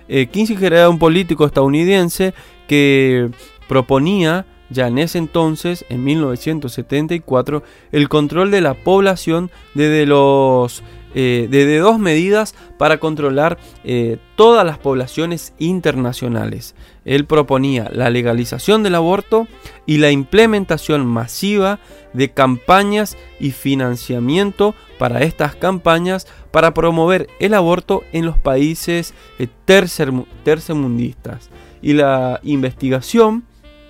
Eh, 0.09 0.27
Kinsinger 0.27 0.73
era 0.73 0.89
un 0.89 0.99
político 0.99 1.47
estadounidense 1.47 2.35
que 2.67 3.31
proponía 3.69 4.47
ya 4.73 4.89
en 4.89 4.99
ese 4.99 5.19
entonces, 5.19 5.85
en 5.91 6.03
1974, 6.03 7.63
el 7.93 8.09
control 8.09 8.51
de 8.51 8.63
la 8.63 8.75
población 8.75 9.51
desde 9.75 10.07
los 10.07 10.83
eh, 11.15 11.79
dos 11.81 11.99
medidas 11.99 12.55
para 12.79 12.99
controlar 12.99 13.59
eh, 13.85 14.19
todas 14.37 14.65
las 14.67 14.79
poblaciones 14.79 15.55
internacionales. 15.59 16.75
Él 17.05 17.27
proponía 17.27 17.91
la 17.93 18.11
legalización 18.11 18.83
del 18.83 18.95
aborto 18.95 19.49
y 19.87 19.99
la 19.99 20.11
implementación 20.11 21.07
masiva 21.07 21.81
de 22.13 22.31
campañas 22.31 23.17
y 23.41 23.51
financiamiento 23.51 24.75
para 24.99 25.23
estas 25.23 25.57
campañas 25.57 26.27
para 26.51 26.75
promover 26.75 27.29
el 27.41 27.55
aborto 27.55 28.05
en 28.13 28.27
los 28.27 28.39
países 28.39 29.15
eh, 29.39 29.49
tercermundistas. 29.65 31.51
Y 31.81 31.95
la 31.95 32.39
investigación 32.45 33.45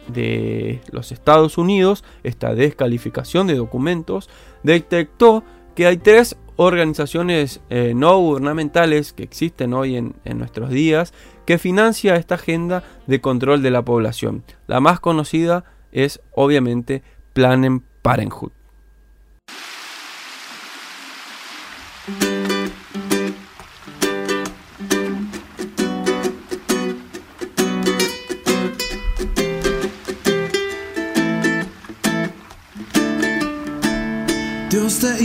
de 0.08 0.80
los 0.90 1.12
Estados 1.12 1.58
Unidos, 1.58 2.04
esta 2.22 2.54
descalificación 2.54 3.46
de 3.46 3.54
documentos, 3.54 4.28
detectó 4.62 5.44
que 5.74 5.86
hay 5.86 5.96
tres 5.96 6.36
organizaciones 6.56 7.60
eh, 7.70 7.92
no 7.94 8.18
gubernamentales 8.18 9.12
que 9.12 9.22
existen 9.22 9.74
hoy 9.74 9.96
en, 9.96 10.14
nuestros 10.24 10.70
días 10.70 11.12
que 11.46 11.58
financia 11.58 12.16
esta 12.16 12.36
agenda 12.36 12.82
de 13.06 13.20
control 13.20 13.62
de 13.62 13.70
la 13.70 13.84
población. 13.84 14.44
La 14.66 14.80
más 14.80 15.00
conocida 15.00 15.64
es 15.90 16.20
obviamente 16.32 17.02
Planned 17.32 17.82
Parenthood. 18.02 18.52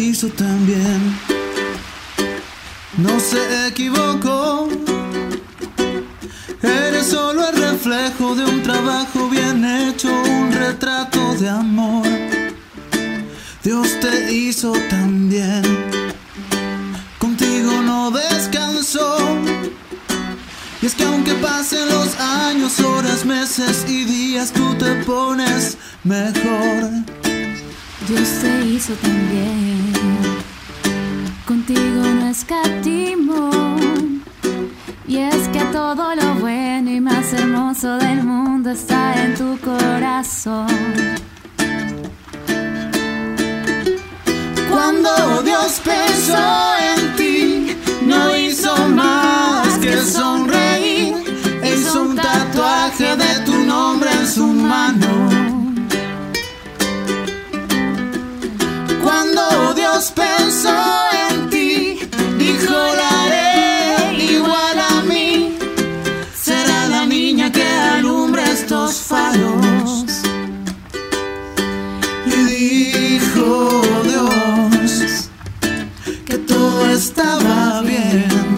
Hizo 0.10 0.30
también. 0.30 1.20
No 2.98 3.20
se 3.20 3.68
equivocó. 3.68 4.70
Eres 6.62 7.08
solo 7.08 7.46
el 7.50 7.58
reflejo 7.58 8.34
de 8.34 8.46
un 8.46 8.64
trabajo 8.64 9.28
bien 9.28 9.66
hecho, 9.66 10.08
un 10.08 10.54
retrato 10.54 11.36
de 11.36 11.50
amor. 11.50 12.08
Dios 13.66 14.00
te 14.00 14.32
hizo 14.32 14.72
también. 14.90 15.64
Contigo 17.20 17.82
no 17.82 18.10
descansó. 18.10 19.18
Y 20.82 20.86
es 20.86 20.96
que 20.96 21.04
aunque 21.04 21.34
pasen 21.34 21.86
los 21.90 22.18
años, 22.18 22.80
horas, 22.80 23.26
meses 23.26 23.84
y 23.90 24.06
días, 24.06 24.54
tú 24.54 24.74
te 24.76 25.04
pones 25.04 25.78
mejor. 26.06 27.27
Dios 28.08 28.30
te 28.42 28.66
hizo 28.66 28.94
también. 28.94 29.92
Contigo 31.46 32.02
no 32.20 32.28
escatimo. 32.30 33.50
Y 35.06 35.18
es 35.18 35.50
que 35.50 35.60
todo 35.74 36.16
lo 36.16 36.36
bueno 36.36 36.90
y 36.90 37.02
más 37.02 37.34
hermoso 37.34 37.98
del 37.98 38.24
mundo 38.24 38.70
está 38.70 39.26
en 39.26 39.36
tu 39.36 39.60
corazón. 39.60 40.68
Cuando 44.70 45.44
Dios 45.44 45.82
pensó 45.84 46.76
en 46.96 47.16
ti, 47.18 47.78
no 48.06 48.38
hizo 48.38 48.88
más 48.88 49.78
que 49.80 49.98
sonreír. 49.98 51.14
Hizo 51.62 52.04
un 52.04 52.16
tatuaje 52.16 53.18
de 53.18 53.46
tu 53.46 53.54
nombre 53.66 54.10
en 54.12 54.28
su 54.28 54.48
mano. 54.48 55.37
Dios 59.98 60.12
pensó 60.12 60.78
en 61.28 61.50
ti, 61.50 62.00
dijo 62.38 62.72
la 62.72 63.24
haré 63.24 64.24
igual 64.32 64.80
a 64.80 65.02
mí. 65.10 65.58
Será 66.40 66.88
la 66.88 67.08
niña 67.08 67.52
que 67.52 67.64
alumbre 67.66 68.44
estos 68.44 68.98
faros. 68.98 70.06
Y 72.28 72.38
dijo 72.46 73.82
Dios 74.04 75.30
que 76.28 76.38
todo 76.38 76.92
estaba 76.92 77.82
bien. 77.82 78.57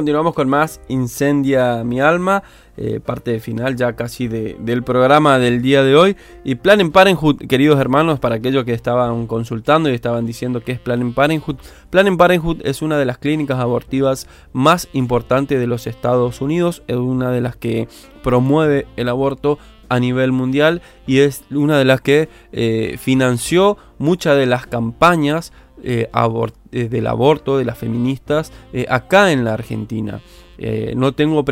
Continuamos 0.00 0.32
con 0.32 0.48
más 0.48 0.80
Incendia 0.88 1.84
mi 1.84 2.00
alma, 2.00 2.42
eh, 2.78 3.00
parte 3.04 3.38
final 3.38 3.76
ya 3.76 3.96
casi 3.96 4.28
de- 4.28 4.56
del 4.58 4.82
programa 4.82 5.38
del 5.38 5.60
día 5.60 5.82
de 5.82 5.94
hoy. 5.94 6.16
Y 6.42 6.54
Plan 6.54 6.80
en 6.80 6.90
Parenthood, 6.90 7.36
queridos 7.46 7.78
hermanos, 7.78 8.18
para 8.18 8.36
aquellos 8.36 8.64
que 8.64 8.72
estaban 8.72 9.26
consultando 9.26 9.90
y 9.90 9.92
estaban 9.94 10.24
diciendo 10.24 10.62
qué 10.64 10.72
es 10.72 10.78
Plan 10.78 11.02
en 11.02 11.12
Parenthood. 11.12 11.56
Plan 11.90 12.06
en 12.06 12.16
Parenthood 12.16 12.62
es 12.64 12.80
una 12.80 12.96
de 12.96 13.04
las 13.04 13.18
clínicas 13.18 13.58
abortivas 13.58 14.26
más 14.54 14.88
importantes 14.94 15.60
de 15.60 15.66
los 15.66 15.86
Estados 15.86 16.40
Unidos, 16.40 16.82
es 16.86 16.96
una 16.96 17.30
de 17.30 17.42
las 17.42 17.56
que 17.56 17.86
promueve 18.22 18.86
el 18.96 19.10
aborto 19.10 19.58
a 19.90 20.00
nivel 20.00 20.32
mundial 20.32 20.80
y 21.06 21.18
es 21.18 21.44
una 21.50 21.76
de 21.78 21.84
las 21.84 22.00
que 22.00 22.30
eh, 22.52 22.96
financió 22.98 23.76
muchas 23.98 24.38
de 24.38 24.46
las 24.46 24.66
campañas 24.66 25.52
eh, 25.82 26.08
abor- 26.12 26.52
eh, 26.72 26.88
del 26.88 27.06
aborto 27.06 27.58
de 27.58 27.64
las 27.64 27.78
feministas 27.78 28.52
eh, 28.72 28.86
acá 28.88 29.32
en 29.32 29.44
la 29.44 29.54
Argentina. 29.54 30.20
Eh, 30.58 30.92
no 30.96 31.12
tengo 31.12 31.44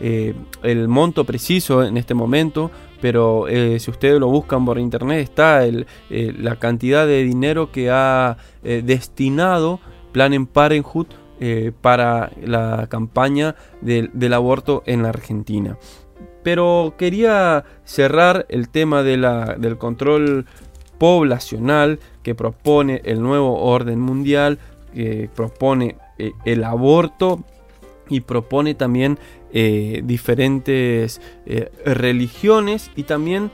el 0.00 0.88
monto 0.88 1.24
preciso 1.24 1.84
en 1.84 1.96
este 1.96 2.14
momento, 2.14 2.70
pero 3.00 3.46
si 3.78 3.90
ustedes 3.90 4.20
lo 4.20 4.28
buscan 4.28 4.64
por 4.64 4.78
internet 4.78 5.22
está 5.22 5.64
el, 5.64 5.86
la 6.08 6.56
cantidad 6.56 7.06
de 7.06 7.22
dinero 7.24 7.70
que 7.72 7.90
ha 7.90 8.36
destinado 8.62 9.80
Planned 10.12 10.46
Parenthood 10.48 11.06
para 11.80 12.30
la 12.44 12.86
campaña 12.88 13.54
del, 13.80 14.10
del 14.12 14.34
aborto 14.34 14.82
en 14.86 15.02
la 15.02 15.10
Argentina. 15.10 15.76
Pero 16.42 16.94
quería 16.96 17.64
cerrar 17.84 18.46
el 18.48 18.68
tema 18.68 19.02
de 19.02 19.16
la- 19.16 19.56
del 19.58 19.76
control 19.78 20.46
poblacional 20.98 22.00
que 22.22 22.34
propone 22.34 23.00
el 23.04 23.22
nuevo 23.22 23.60
orden 23.60 24.00
mundial, 24.00 24.58
que 24.94 25.30
propone 25.34 25.96
eh, 26.18 26.32
el 26.44 26.64
aborto 26.64 27.44
y 28.08 28.20
propone 28.20 28.74
también 28.74 29.18
eh, 29.52 30.02
diferentes 30.04 31.20
eh, 31.46 31.70
religiones 31.84 32.90
y 32.96 33.04
también 33.04 33.50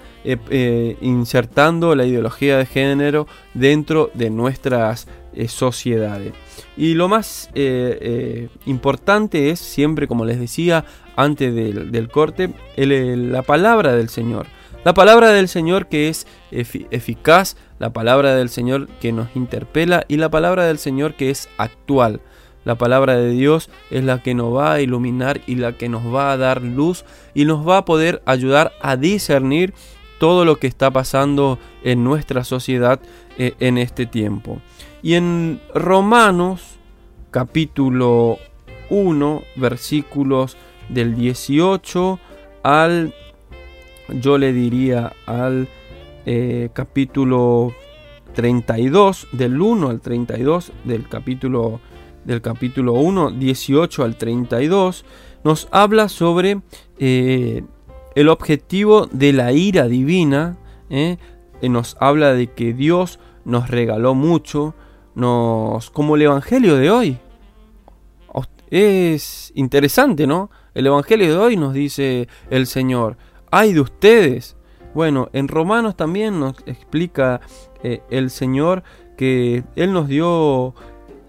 insertando 1.01 1.95
la 1.95 2.07
ideología 2.07 2.57
de 2.57 2.67
género 2.67 3.27
dentro 3.53 4.11
de 4.15 4.31
nuestras 4.31 5.07
sociedades. 5.49 6.33
Y 6.77 6.95
lo 6.95 7.09
más 7.09 7.51
importante 8.65 9.51
es 9.51 9.59
siempre, 9.59 10.09
como 10.09 10.25
les 10.25 10.41
decía 10.41 10.85
antes 11.15 11.55
del, 11.55 12.09
corte, 12.09 12.51
la 12.77 13.43
palabra 13.43 13.95
del 13.95 14.09
Señor. 14.09 14.47
La 14.85 14.93
palabra 14.95 15.31
del 15.31 15.49
Señor 15.49 15.87
que 15.87 16.09
es 16.09 16.27
efi- 16.53 16.87
eficaz, 16.91 17.57
la 17.79 17.93
palabra 17.93 18.35
del 18.35 18.51
Señor 18.51 18.89
que 19.01 19.13
nos 19.13 19.29
interpela 19.35 20.05
y 20.09 20.19
la 20.19 20.31
palabra 20.31 20.65
del 20.67 20.79
Señor 20.79 21.15
que 21.15 21.31
es 21.31 21.49
actual. 21.57 22.21
La 22.65 22.77
palabra 22.77 23.17
de 23.17 23.31
Dios 23.31 23.71
es 23.91 24.05
la 24.05 24.23
que 24.23 24.35
nos 24.35 24.55
va 24.55 24.75
a 24.75 24.81
iluminar 24.81 25.41
y 25.47 25.57
la 25.57 25.73
que 25.73 25.89
nos 25.89 26.03
va 26.15 26.33
a 26.33 26.37
dar 26.37 26.63
luz 26.63 27.05
y 27.35 27.45
nos 27.45 27.67
va 27.67 27.79
a 27.79 27.85
poder 27.85 28.23
ayudar 28.27 28.73
a 28.81 28.97
discernir 28.97 29.75
todo 30.19 30.45
lo 30.45 30.57
que 30.57 30.67
está 30.67 30.91
pasando 30.91 31.59
en 31.83 32.05
nuestra 32.05 32.45
sociedad 32.45 33.01
eh, 33.39 33.55
en 33.61 33.79
este 33.79 34.07
tiempo. 34.07 34.61
Y 35.03 35.15
en 35.15 35.61
Romanos 35.75 36.63
capítulo 37.31 38.39
1 38.91 39.43
versículos 39.57 40.57
del 40.89 41.15
18 41.15 42.19
al, 42.63 43.15
yo 44.09 44.39
le 44.39 44.53
diría 44.53 45.13
al 45.27 45.69
eh, 46.27 46.71
capítulo 46.73 47.73
32, 48.35 49.29
del 49.33 49.61
1 49.61 49.89
al 49.89 50.01
32 50.01 50.73
del 50.85 51.09
capítulo, 51.09 51.81
del 52.25 52.41
capítulo 52.41 52.95
1, 52.95 53.33
18 53.33 54.05
al 54.05 54.17
32, 54.17 55.05
nos 55.45 55.69
habla 55.71 56.09
sobre 56.09 56.61
eh, 56.99 57.65
el 58.15 58.29
objetivo 58.29 59.07
de 59.07 59.33
la 59.33 59.53
ira 59.53 59.87
divina, 59.87 60.57
¿eh? 60.91 61.19
Nos 61.63 61.97
habla 61.99 62.35
de 62.35 62.49
que 62.49 62.75
Dios 62.75 63.19
nos 63.47 63.71
regaló 63.71 64.15
mucho, 64.15 64.75
nos, 65.15 65.91
como 65.91 66.17
el 66.17 66.23
Evangelio 66.23 66.77
de 66.77 66.91
hoy. 66.91 67.19
Es 68.71 69.53
interesante, 69.55 70.27
¿no? 70.27 70.51
El 70.75 70.89
Evangelio 70.89 71.29
de 71.29 71.37
hoy 71.37 71.57
nos 71.57 71.75
dice 71.75 72.27
el 72.51 72.67
Señor, 72.67 73.17
ay 73.55 73.73
de 73.73 73.81
ustedes. 73.81 74.57
Bueno, 74.95 75.29
en 75.33 75.47
Romanos 75.47 75.97
también 75.97 76.41
nos 76.41 76.57
explica 76.67 77.41
eh, 77.85 78.03
el 78.11 78.31
Señor 78.31 78.83
que 79.17 79.63
Él 79.77 79.93
nos 79.93 80.09
dio 80.09 80.75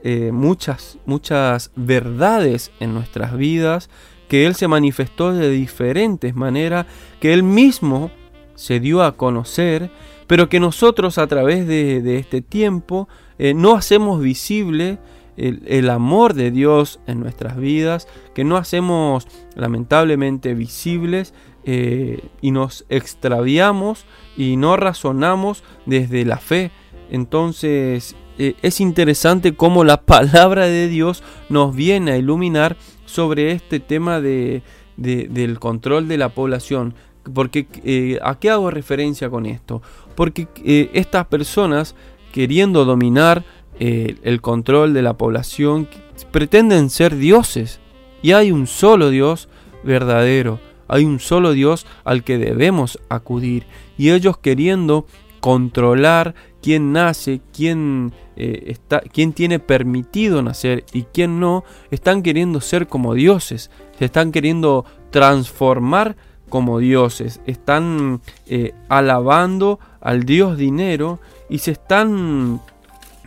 eh, 0.04 0.32
muchas, 0.32 0.98
muchas 1.06 1.72
verdades 1.76 2.72
en 2.80 2.96
nuestras 2.96 3.38
vidas, 3.38 3.92
que 4.28 4.48
Él 4.48 4.56
se 4.56 4.68
manifestó 4.68 5.34
de 5.34 5.52
diferentes 5.52 6.36
maneras, 6.36 6.88
que 7.20 7.32
Él 7.32 7.44
mismo 7.44 8.10
se 8.56 8.80
dio 8.80 9.04
a 9.04 9.18
conocer, 9.18 9.92
pero 10.26 10.50
que 10.50 10.60
nosotros 10.60 11.20
a 11.20 11.28
través 11.28 11.68
de, 11.68 12.18
este 12.18 12.42
tiempo 12.42 13.08
eh, 13.38 13.54
no 13.54 13.76
hacemos 13.76 14.20
visible 14.20 14.98
el, 15.38 15.90
amor 15.90 16.34
de 16.34 16.50
Dios 16.50 17.00
en 17.06 17.20
nuestras 17.20 17.58
vidas, 17.58 18.08
que 18.34 18.44
no 18.44 18.58
hacemos 18.58 19.28
lamentablemente 19.56 20.54
visibles 20.54 21.34
y 21.66 22.52
nos 22.52 22.86
extraviamos 22.90 24.06
y 24.38 24.56
no 24.56 24.78
razonamos 24.78 25.64
desde 25.86 26.24
la 26.24 26.38
fe. 26.38 26.72
Entonces 27.10 28.16
eh, 28.38 28.56
es 28.62 28.82
interesante 28.82 29.56
cómo 29.56 29.84
la 29.84 30.02
palabra 30.06 30.66
de 30.66 30.88
Dios 30.88 31.24
nos 31.50 31.76
viene 31.76 32.12
a 32.12 32.18
iluminar 32.18 32.78
sobre 33.06 33.52
este 33.52 33.80
tema 33.80 34.20
de, 34.22 34.62
de, 34.98 35.28
del 35.30 35.60
control 35.60 36.08
de 36.08 36.18
la 36.18 36.30
población. 36.30 36.96
Porque, 37.34 37.68
eh, 37.84 38.20
¿A 38.24 38.38
qué 38.40 38.52
hago 38.52 38.70
referencia 38.70 39.30
con 39.30 39.46
esto? 39.46 39.82
Porque 40.16 40.48
eh, 40.64 40.92
estas 40.94 41.26
personas 41.28 41.96
queriendo 42.32 42.86
dominar 42.86 43.44
el 43.78 44.40
control 44.40 44.94
de 44.94 45.02
la 45.02 45.18
población 45.18 45.90
pretenden 46.32 46.90
ser 46.90 47.18
dioses. 47.18 47.82
Y 48.22 48.32
hay 48.32 48.52
un 48.52 48.68
solo 48.68 49.10
Dios 49.10 49.50
verdadero. 49.84 50.60
Hay 50.88 51.06
un 51.06 51.20
solo 51.20 51.54
Dios 51.54 51.86
al 52.04 52.24
que 52.24 52.38
debemos 52.38 53.00
acudir. 53.10 53.66
Y 53.98 54.12
ellos 54.12 54.38
queriendo 54.38 55.06
controlar 55.46 56.34
quién 56.60 56.94
nace, 56.94 57.40
quién, 57.54 58.12
eh, 58.36 58.64
está, 58.66 59.02
quién 59.02 59.32
tiene 59.34 59.60
permitido 59.60 60.42
nacer 60.42 60.84
y 60.92 61.04
quién 61.04 61.40
no, 61.40 61.64
están 61.92 62.24
queriendo 62.24 62.62
ser 62.62 62.88
como 62.88 63.14
dioses. 63.14 63.70
Se 64.00 64.06
están 64.06 64.32
queriendo 64.32 64.86
transformar 65.12 66.16
como 66.50 66.80
dioses. 66.80 67.42
Están 67.46 68.22
eh, 68.48 68.74
alabando 68.90 69.80
al 70.02 70.24
Dios 70.24 70.58
dinero 70.58 71.20
y 71.48 71.60
se 71.60 71.74
están 71.74 72.60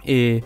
eh, 0.04 0.42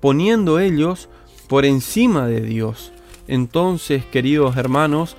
poniendo 0.00 0.58
ellos 0.58 1.08
por 1.46 1.64
encima 1.64 2.26
de 2.26 2.40
Dios. 2.40 2.92
Entonces, 3.28 4.04
queridos 4.06 4.56
hermanos, 4.56 5.16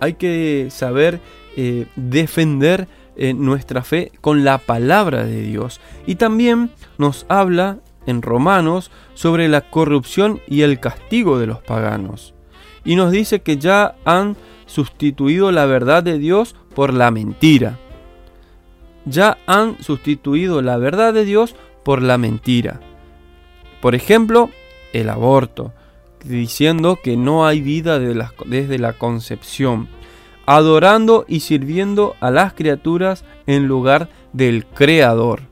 hay 0.00 0.14
que 0.14 0.68
saber 0.70 1.20
eh, 1.56 1.86
defender 1.96 2.88
eh, 3.16 3.32
nuestra 3.32 3.82
fe 3.82 4.12
con 4.20 4.44
la 4.44 4.58
palabra 4.58 5.24
de 5.24 5.42
Dios. 5.42 5.80
Y 6.06 6.16
también 6.16 6.70
nos 6.98 7.24
habla 7.28 7.78
en 8.06 8.22
Romanos 8.22 8.90
sobre 9.14 9.48
la 9.48 9.62
corrupción 9.62 10.40
y 10.46 10.62
el 10.62 10.80
castigo 10.80 11.38
de 11.38 11.46
los 11.46 11.62
paganos. 11.62 12.34
Y 12.84 12.96
nos 12.96 13.10
dice 13.10 13.40
que 13.40 13.56
ya 13.56 13.96
han 14.04 14.36
sustituido 14.66 15.50
la 15.50 15.66
verdad 15.66 16.02
de 16.02 16.18
Dios 16.18 16.54
por 16.74 16.92
la 16.92 17.10
mentira. 17.10 17.78
Ya 19.06 19.38
han 19.46 19.82
sustituido 19.82 20.62
la 20.62 20.76
verdad 20.76 21.14
de 21.14 21.24
Dios 21.24 21.56
por 21.84 22.02
la 22.02 22.18
mentira. 22.18 22.80
Por 23.80 23.94
ejemplo, 23.94 24.50
el 24.92 25.08
aborto, 25.08 25.72
diciendo 26.24 26.98
que 27.02 27.16
no 27.16 27.46
hay 27.46 27.60
vida 27.60 27.98
desde 27.98 28.78
la 28.78 28.92
concepción, 28.92 29.88
adorando 30.46 31.24
y 31.28 31.40
sirviendo 31.40 32.14
a 32.20 32.30
las 32.30 32.52
criaturas 32.52 33.24
en 33.46 33.66
lugar 33.66 34.08
del 34.32 34.66
Creador. 34.66 35.42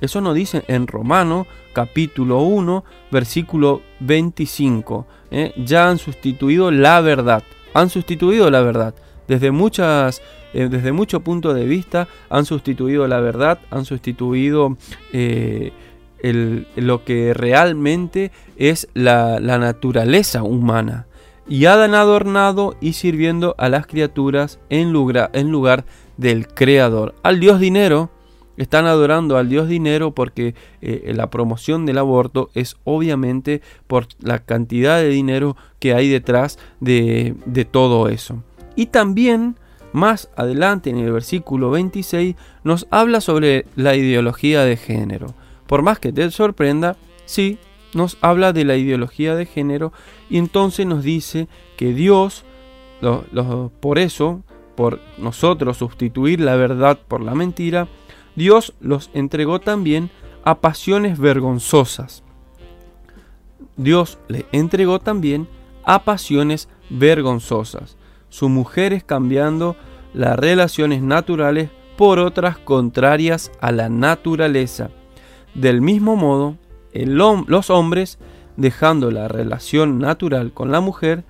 Eso 0.00 0.20
nos 0.20 0.34
dice 0.34 0.64
en 0.66 0.86
Romano 0.86 1.46
capítulo 1.72 2.40
1 2.40 2.84
versículo 3.10 3.82
25. 4.00 5.06
¿eh? 5.30 5.52
Ya 5.56 5.88
han 5.88 5.98
sustituido 5.98 6.70
la 6.70 7.00
verdad. 7.00 7.44
Han 7.72 7.88
sustituido 7.88 8.50
la 8.50 8.62
verdad. 8.62 8.94
Desde 9.28 9.52
muchas 9.52 10.20
eh, 10.54 10.68
desde 10.70 10.92
mucho 10.92 11.20
punto 11.20 11.54
de 11.54 11.64
vista 11.64 12.08
han 12.28 12.44
sustituido 12.44 13.06
la 13.06 13.20
verdad, 13.20 13.58
han 13.70 13.84
sustituido 13.84 14.76
eh, 15.12 15.72
lo 16.22 17.04
que 17.04 17.34
realmente 17.34 18.30
es 18.56 18.88
la, 18.94 19.40
naturaleza 19.40 20.42
humana 20.42 21.06
y 21.48 21.66
han 21.66 21.94
adornado 21.94 22.76
y 22.80 22.92
sirviendo 22.92 23.54
a 23.58 23.68
las 23.68 23.86
criaturas 23.86 24.60
en 24.70 24.92
lugar, 24.92 25.30
en 25.34 25.50
lugar 25.50 25.84
del 26.16 26.46
creador. 26.46 27.14
Al 27.22 27.40
dios 27.40 27.58
dinero, 27.58 28.10
están 28.56 28.86
adorando 28.86 29.36
al 29.36 29.48
dios 29.48 29.66
dinero 29.66 30.12
porque 30.12 30.54
eh, 30.80 31.12
la 31.14 31.30
promoción 31.30 31.86
del 31.86 31.98
aborto 31.98 32.50
es 32.54 32.76
obviamente 32.84 33.60
por 33.86 34.06
la 34.20 34.38
cantidad 34.38 34.98
de 34.98 35.08
dinero 35.08 35.56
que 35.80 35.94
hay 35.94 36.08
detrás 36.08 36.58
de, 36.78 37.34
de 37.46 37.64
todo 37.64 38.08
eso. 38.08 38.44
Y 38.76 38.86
también 38.86 39.56
más 39.92 40.30
adelante 40.36 40.90
en 40.90 40.98
el 40.98 41.12
versículo 41.12 41.70
26 41.70 42.36
nos 42.64 42.86
habla 42.90 43.20
sobre 43.20 43.66
la 43.76 43.94
ideología 43.94 44.64
de 44.64 44.76
género. 44.76 45.34
Por 45.72 45.80
más 45.80 45.98
que 45.98 46.12
te 46.12 46.30
sorprenda, 46.30 46.98
sí, 47.24 47.56
nos 47.94 48.18
habla 48.20 48.52
de 48.52 48.66
la 48.66 48.76
ideología 48.76 49.34
de 49.34 49.46
género 49.46 49.90
y 50.28 50.36
entonces 50.36 50.84
nos 50.84 51.02
dice 51.02 51.48
que 51.78 51.94
Dios, 51.94 52.44
por 53.80 53.98
eso, 53.98 54.42
por 54.76 55.00
nosotros 55.16 55.78
sustituir 55.78 56.40
la 56.40 56.56
verdad 56.56 56.98
por 57.08 57.22
la 57.22 57.34
mentira, 57.34 57.88
Dios 58.36 58.74
los 58.80 59.08
entregó 59.14 59.60
también 59.60 60.10
a 60.44 60.60
pasiones 60.60 61.18
vergonzosas. 61.18 62.22
Dios 63.78 64.18
le 64.28 64.44
entregó 64.52 64.98
también 64.98 65.48
a 65.84 66.04
pasiones 66.04 66.68
vergonzosas. 66.90 67.96
Sus 68.28 68.50
mujeres 68.50 69.04
cambiando 69.04 69.76
las 70.12 70.38
relaciones 70.38 71.00
naturales 71.00 71.70
por 71.96 72.18
otras 72.18 72.58
contrarias 72.58 73.50
a 73.62 73.72
la 73.72 73.88
naturaleza. 73.88 74.90
Del 75.54 75.80
mismo 75.80 76.16
modo, 76.16 76.56
los 76.94 77.70
hombres, 77.70 78.18
dejando 78.56 79.10
la 79.10 79.28
relación 79.28 79.98
natural 79.98 80.52
con 80.52 80.72
la 80.72 80.80
mujer, 80.80 81.24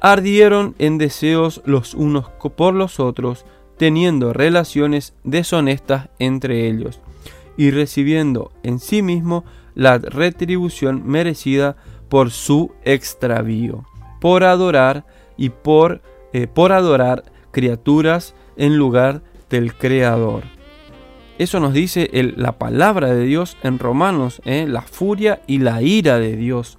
ardieron 0.00 0.74
en 0.78 0.98
deseos 0.98 1.62
los 1.64 1.94
unos 1.94 2.28
por 2.56 2.74
los 2.74 3.00
otros, 3.00 3.44
teniendo 3.76 4.32
relaciones 4.32 5.14
deshonestas 5.24 6.08
entre 6.18 6.68
ellos, 6.68 7.00
y 7.56 7.70
recibiendo 7.70 8.52
en 8.62 8.78
sí 8.78 9.02
mismo 9.02 9.44
la 9.74 9.98
retribución 9.98 11.06
merecida 11.06 11.76
por 12.08 12.30
su 12.30 12.72
extravío, 12.84 13.84
por 14.20 14.44
adorar 14.44 15.06
y 15.36 15.50
por, 15.50 16.02
eh, 16.32 16.46
por 16.46 16.72
adorar 16.72 17.24
criaturas 17.50 18.34
en 18.56 18.76
lugar 18.76 19.22
del 19.50 19.74
Creador. 19.74 20.55
Eso 21.38 21.60
nos 21.60 21.74
dice 21.74 22.08
la 22.36 22.52
palabra 22.52 23.12
de 23.14 23.24
Dios 23.24 23.56
en 23.62 23.78
Romanos, 23.78 24.40
¿eh? 24.44 24.66
la 24.68 24.82
furia 24.82 25.42
y 25.46 25.58
la 25.58 25.82
ira 25.82 26.18
de 26.18 26.36
Dios. 26.36 26.78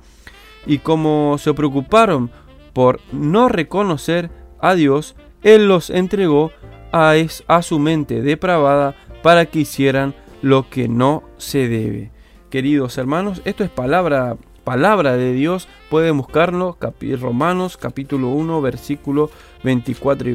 Y 0.65 0.79
como 0.79 1.37
se 1.37 1.53
preocuparon 1.53 2.31
por 2.73 2.99
no 3.11 3.49
reconocer 3.49 4.31
a 4.59 4.73
Dios, 4.73 5.15
Él 5.43 5.67
los 5.67 5.89
entregó 5.89 6.51
a, 6.91 7.13
a 7.47 7.61
su 7.61 7.79
mente 7.79 8.21
depravada 8.21 8.95
para 9.21 9.45
que 9.45 9.59
hicieran 9.59 10.15
lo 10.41 10.69
que 10.69 10.87
no 10.87 11.23
se 11.37 11.67
debe. 11.67 12.11
Queridos 12.49 12.97
hermanos, 12.97 13.41
esto 13.45 13.63
es 13.63 13.69
palabra 13.69 14.37
palabra 14.67 15.15
de 15.15 15.31
Dios, 15.31 15.65
pueden 15.89 16.17
buscarlo, 16.17 16.77
Romanos 17.21 17.77
capítulo 17.77 18.27
1, 18.31 18.61
versículo 18.61 19.31
24 19.63 20.27
y 20.27 20.33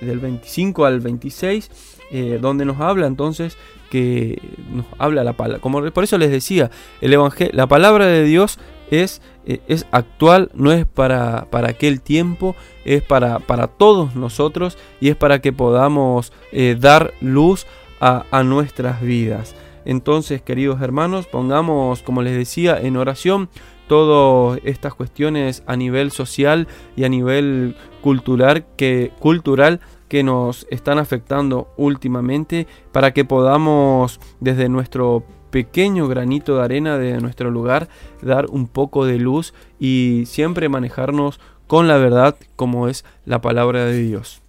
del 0.00 0.18
25 0.18 0.84
al 0.84 0.98
26, 0.98 1.70
eh, 2.10 2.38
donde 2.40 2.64
nos 2.64 2.80
habla 2.80 3.06
entonces 3.06 3.56
que 3.90 4.40
nos 4.70 4.86
habla 4.98 5.24
la 5.24 5.34
palabra. 5.34 5.60
Como 5.60 5.82
por 5.90 6.04
eso 6.04 6.18
les 6.18 6.30
decía, 6.30 6.70
el 7.00 7.12
evangelio, 7.12 7.52
la 7.54 7.66
palabra 7.66 8.06
de 8.06 8.24
Dios 8.24 8.58
es, 8.90 9.22
eh, 9.46 9.60
es 9.68 9.86
actual, 9.90 10.50
no 10.54 10.72
es 10.72 10.86
para, 10.86 11.46
para 11.50 11.70
aquel 11.70 12.00
tiempo, 12.00 12.56
es 12.84 13.02
para, 13.02 13.38
para 13.40 13.66
todos 13.66 14.14
nosotros 14.14 14.78
y 15.00 15.08
es 15.08 15.16
para 15.16 15.40
que 15.40 15.52
podamos 15.52 16.32
eh, 16.52 16.76
dar 16.78 17.12
luz 17.20 17.66
a, 18.00 18.24
a 18.30 18.42
nuestras 18.42 19.00
vidas. 19.00 19.54
Entonces, 19.84 20.42
queridos 20.42 20.82
hermanos, 20.82 21.26
pongamos, 21.26 22.02
como 22.02 22.22
les 22.22 22.36
decía, 22.36 22.78
en 22.78 22.96
oración 22.96 23.48
todas 23.88 24.60
estas 24.64 24.94
cuestiones 24.94 25.62
a 25.66 25.74
nivel 25.74 26.12
social 26.12 26.68
y 26.94 27.04
a 27.04 27.08
nivel 27.08 27.74
cultural 28.02 28.66
que, 28.76 29.12
cultural 29.18 29.80
que 30.08 30.22
nos 30.22 30.66
están 30.70 30.98
afectando 30.98 31.68
últimamente 31.76 32.66
para 32.92 33.12
que 33.12 33.24
podamos 33.24 34.20
desde 34.40 34.68
nuestro 34.68 35.24
pequeño 35.50 36.08
granito 36.08 36.56
de 36.56 36.64
arena 36.64 36.98
de 36.98 37.20
nuestro 37.20 37.50
lugar 37.50 37.88
dar 38.22 38.46
un 38.46 38.66
poco 38.66 39.06
de 39.06 39.18
luz 39.18 39.54
y 39.78 40.24
siempre 40.26 40.68
manejarnos 40.68 41.40
con 41.66 41.88
la 41.88 41.98
verdad 41.98 42.36
como 42.56 42.88
es 42.88 43.04
la 43.24 43.40
palabra 43.40 43.84
de 43.84 43.98
Dios. 44.02 44.42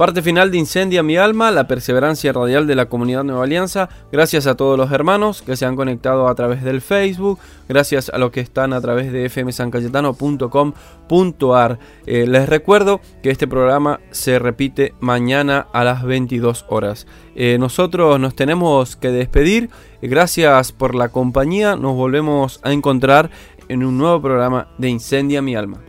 Parte 0.00 0.22
final 0.22 0.50
de 0.50 0.56
Incendia 0.56 1.02
mi 1.02 1.18
alma, 1.18 1.50
la 1.50 1.66
perseverancia 1.66 2.32
radial 2.32 2.66
de 2.66 2.74
la 2.74 2.86
comunidad 2.86 3.22
Nueva 3.22 3.44
Alianza. 3.44 3.90
Gracias 4.10 4.46
a 4.46 4.54
todos 4.54 4.78
los 4.78 4.90
hermanos 4.92 5.42
que 5.42 5.56
se 5.56 5.66
han 5.66 5.76
conectado 5.76 6.26
a 6.26 6.34
través 6.34 6.62
del 6.62 6.80
Facebook, 6.80 7.38
gracias 7.68 8.08
a 8.08 8.16
los 8.16 8.30
que 8.30 8.40
están 8.40 8.72
a 8.72 8.80
través 8.80 9.12
de 9.12 9.28
fmsancayetano.com.ar. 9.28 11.78
Eh, 12.06 12.26
les 12.26 12.48
recuerdo 12.48 13.02
que 13.22 13.28
este 13.28 13.46
programa 13.46 14.00
se 14.10 14.38
repite 14.38 14.94
mañana 15.00 15.66
a 15.70 15.84
las 15.84 16.02
22 16.02 16.64
horas. 16.70 17.06
Eh, 17.34 17.58
nosotros 17.60 18.18
nos 18.18 18.34
tenemos 18.34 18.96
que 18.96 19.10
despedir. 19.10 19.68
Gracias 20.00 20.72
por 20.72 20.94
la 20.94 21.10
compañía. 21.10 21.76
Nos 21.76 21.94
volvemos 21.94 22.60
a 22.62 22.72
encontrar 22.72 23.30
en 23.68 23.84
un 23.84 23.98
nuevo 23.98 24.22
programa 24.22 24.68
de 24.78 24.88
Incendia 24.88 25.42
mi 25.42 25.56
alma. 25.56 25.82